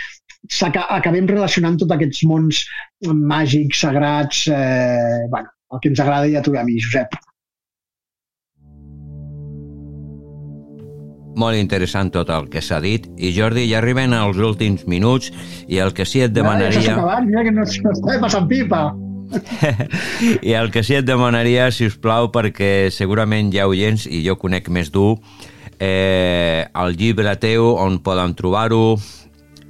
[0.98, 2.64] acabem relacionant tots aquests mons
[3.08, 7.16] màgics, sagrats, eh, bueno, el que ens agrada ja t'ho ve a mi, Josep.
[11.38, 13.06] Molt interessant tot el que s'ha dit.
[13.16, 15.30] I Jordi, ja arriben als últims minuts
[15.68, 16.96] i el que sí et Ja, ja s'ha demanaria...
[16.96, 18.82] acabat, mira que no, no estava passant pipa.
[20.48, 24.22] I el que sí et demanaria, si us plau, perquè segurament hi ha oients i
[24.24, 25.18] jo conec més dur,
[25.78, 28.98] eh, el llibre teu, on poden trobar-ho,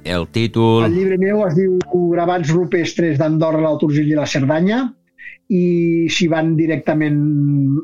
[0.09, 0.87] el títol...
[0.87, 1.75] El llibre meu es diu
[2.13, 4.87] Gravats rupestres d'Andorra, l'Autorgil i la Cerdanya
[5.49, 7.19] i si van directament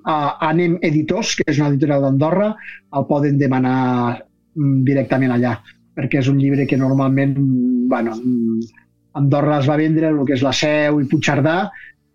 [0.06, 2.52] a Anem Editors, que és una editorial d'Andorra,
[2.94, 3.78] el poden demanar
[4.14, 5.56] mm, directament allà,
[5.98, 8.84] perquè és un llibre que normalment, mm, bueno, mm,
[9.18, 11.58] Andorra es va vendre, el que és la Seu i Puigcerdà,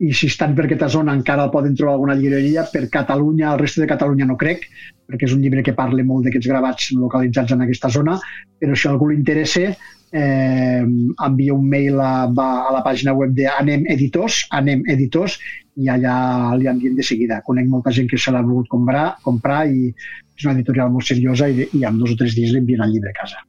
[0.01, 2.65] i si estan per aquesta zona encara el poden trobar alguna llibreria.
[2.73, 4.65] Per Catalunya, el resto de Catalunya no crec,
[5.07, 8.17] perquè és un llibre que parla molt d'aquests gravats localitzats en aquesta zona,
[8.59, 9.75] però si algú li interessa,
[10.11, 10.81] eh,
[11.27, 15.37] envia un mail a, va a la pàgina web de Anem Editors, Anem Editors,
[15.81, 17.43] i allà li envien de seguida.
[17.47, 21.49] Conec molta gent que se l'ha volgut comprar, comprar i és una editorial molt seriosa
[21.49, 23.45] i, i en dos o tres dies li envien el llibre a casa.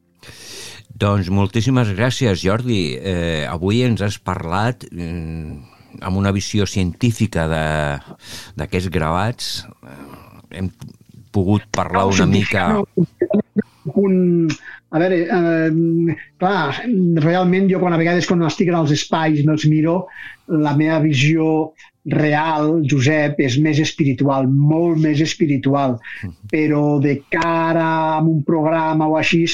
[1.02, 2.82] Doncs moltíssimes gràcies, Jordi.
[3.00, 5.56] Eh, avui ens has parlat eh,
[6.00, 9.54] amb una visió científica d'aquests gravats.
[9.84, 10.72] Eh, hem
[11.32, 12.68] pogut parlar una mica...
[13.98, 14.48] un,
[14.92, 16.84] a veure, eh, clar,
[17.24, 20.04] realment jo quan a vegades quan estic en els espais me'ls miro,
[20.52, 21.72] la meva visió
[22.12, 26.00] real, Josep, és més espiritual, molt més espiritual,
[26.52, 27.88] però de cara
[28.18, 29.46] a un programa o així,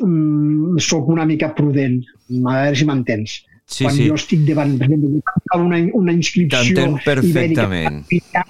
[0.00, 2.02] mm, sóc una mica prudent,
[2.44, 3.40] a veure si m'entens.
[3.66, 8.04] Sí, quan sí, jo estic davant, per exemple, una, una inscripció t'entenc perfectament.
[8.06, 8.44] ibèrica,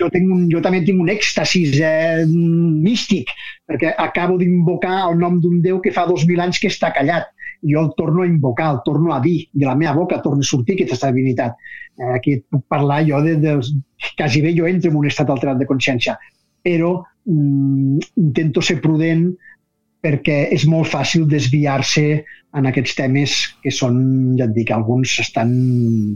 [0.00, 3.32] jo, tinc un, jo també tinc un èxtasis eh, místic,
[3.68, 7.28] perquè acabo d'invocar el nom d'un déu que fa 2.000 anys que està callat.
[7.66, 10.48] Jo el torno a invocar, el torno a dir, de la meva boca torna a
[10.48, 11.58] sortir aquesta divinitat.
[11.98, 13.58] Eh, aquí et puc parlar jo de, de,
[14.16, 16.16] quasi bé jo entro en un estat alterat de consciència,
[16.62, 16.94] però
[17.26, 19.26] mm, intento ser prudent
[20.04, 22.08] perquè és molt fàcil desviar-se
[22.56, 23.98] en aquests temes que són,
[24.38, 25.50] ja et dic, alguns estan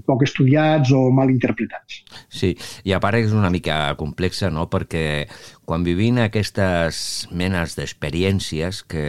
[0.07, 1.99] poc estudiats o mal interpretats.
[2.33, 2.55] Sí,
[2.89, 5.27] i a part és una mica complexa, no?, perquè
[5.69, 9.05] quan vivim aquestes menes d'experiències que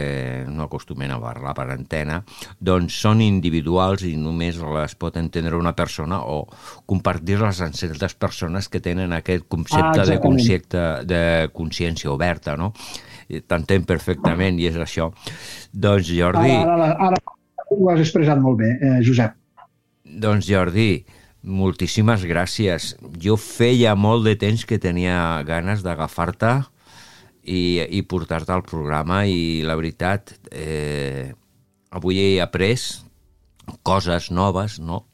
[0.52, 2.20] no acostumen a parlar per antena,
[2.60, 6.44] doncs són individuals i només les pot entendre una persona o
[6.90, 11.24] compartir-les amb certes persones que tenen aquest concepte Ah, de, concepte de
[11.56, 12.72] consciència oberta, no?
[13.42, 15.10] T'entenc perfectament i és això.
[15.72, 16.52] Doncs Jordi...
[16.54, 17.34] Ara, ara, ara
[17.74, 19.34] ho has expressat molt bé, eh, Josep.
[20.04, 21.04] Doncs Jordi,
[21.44, 22.92] moltíssimes gràcies.
[23.20, 26.54] Jo feia molt de temps que tenia ganes d'agafar-te
[27.44, 31.32] i, i portar-te al programa i la veritat, eh,
[31.90, 32.78] avui he après
[33.82, 35.04] coses noves, no?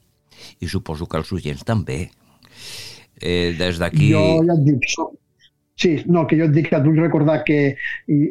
[0.59, 2.09] I suposo que els oients també.
[3.21, 4.11] Eh, des d'aquí...
[4.13, 5.13] Jo ja et dic, soc...
[5.81, 7.55] Sí, no, que jo et dic que et vull recordar que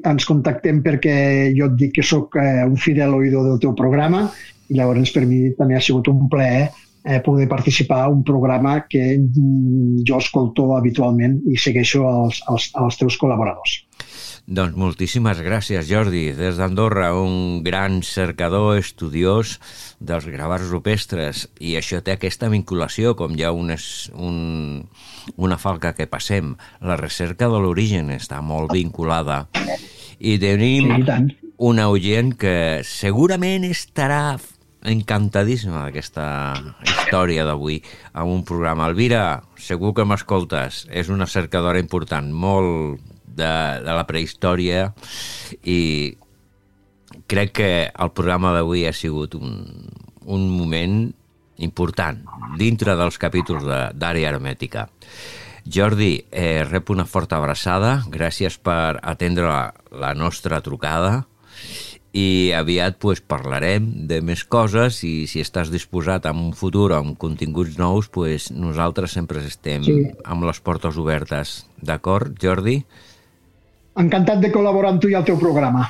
[0.06, 1.14] ens contactem perquè
[1.56, 4.28] jo et dic que sóc eh, un fidel oïdor del teu programa
[4.70, 6.68] i llavors per mi també ha sigut un plaer
[7.02, 12.70] eh, poder participar a un programa que mm, jo escolto habitualment i segueixo els, els,
[12.78, 13.80] els teus col·laboradors.
[14.46, 16.30] Doncs moltíssimes gràcies, Jordi.
[16.36, 19.58] Des d'Andorra, un gran cercador, estudiós
[20.00, 21.48] dels gravats rupestres.
[21.60, 23.74] I això té aquesta vinculació, com hi ha un,
[24.14, 24.40] un,
[25.36, 26.56] una falca que passem.
[26.80, 29.44] La recerca de l'origen està molt vinculada.
[30.20, 34.38] I tenim Sí, i una oient que segurament estarà
[34.88, 36.24] encantadíssima d'aquesta
[36.86, 37.82] història d'avui
[38.14, 38.86] amb un programa.
[38.88, 40.86] Elvira, segur que m'escoltes.
[40.88, 43.00] És una cercadora important, molt
[43.40, 43.54] de,
[43.86, 44.90] de la prehistòria
[45.64, 45.80] i
[47.30, 49.56] crec que el programa d'avui ha sigut un,
[50.26, 51.02] un moment
[51.60, 52.22] important
[52.58, 54.88] dintre dels capítols d'àrea hermètica.
[55.70, 61.26] Jordi, eh, rep una forta abraçada, gràcies per atendre la, la nostra trucada
[62.16, 67.14] i aviat pues, parlarem de més coses i si estàs disposat en un futur amb
[67.20, 70.00] continguts nous, pues, nosaltres sempre estem sí.
[70.24, 71.60] amb les portes obertes.
[71.78, 72.80] D'acord, Jordi?
[73.98, 75.88] Encantat de col·laborar amb tu i el teu programa.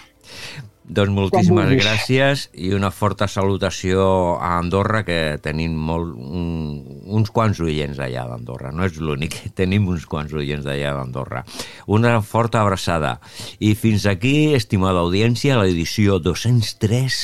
[0.90, 4.02] Doncs moltíssimes gràcies i una forta salutació
[4.42, 8.72] a Andorra, que tenim molt, un, uns quants oients allà d'Andorra.
[8.74, 11.44] No és l'únic, tenim uns quants oients d'allà d'Andorra.
[11.86, 13.18] Una forta abraçada.
[13.62, 17.20] I fins aquí, estimada audiència, l'edició 203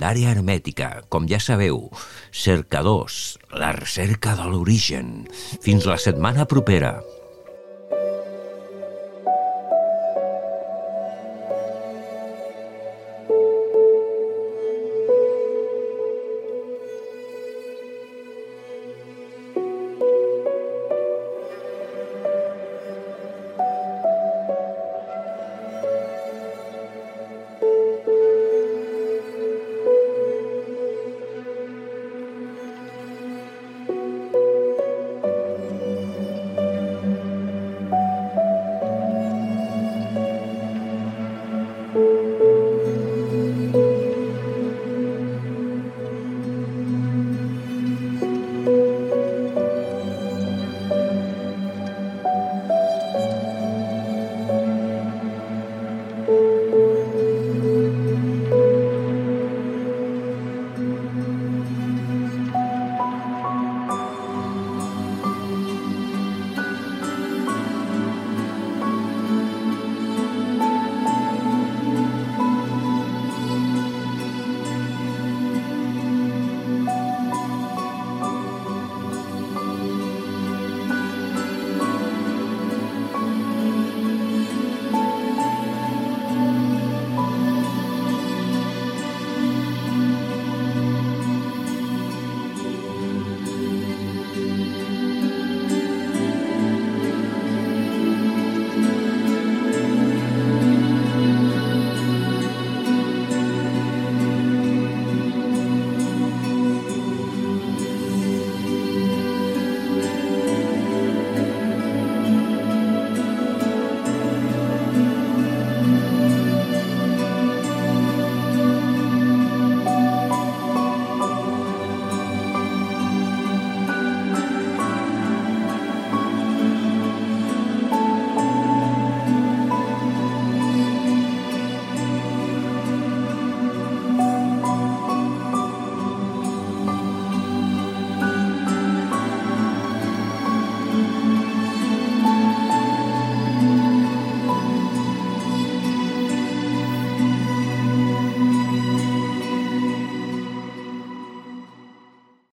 [0.00, 0.88] d'Àrea Hermètica.
[1.12, 1.90] Com ja sabeu,
[2.32, 5.26] cercadors, la recerca de l'origen.
[5.60, 6.96] Fins la setmana propera.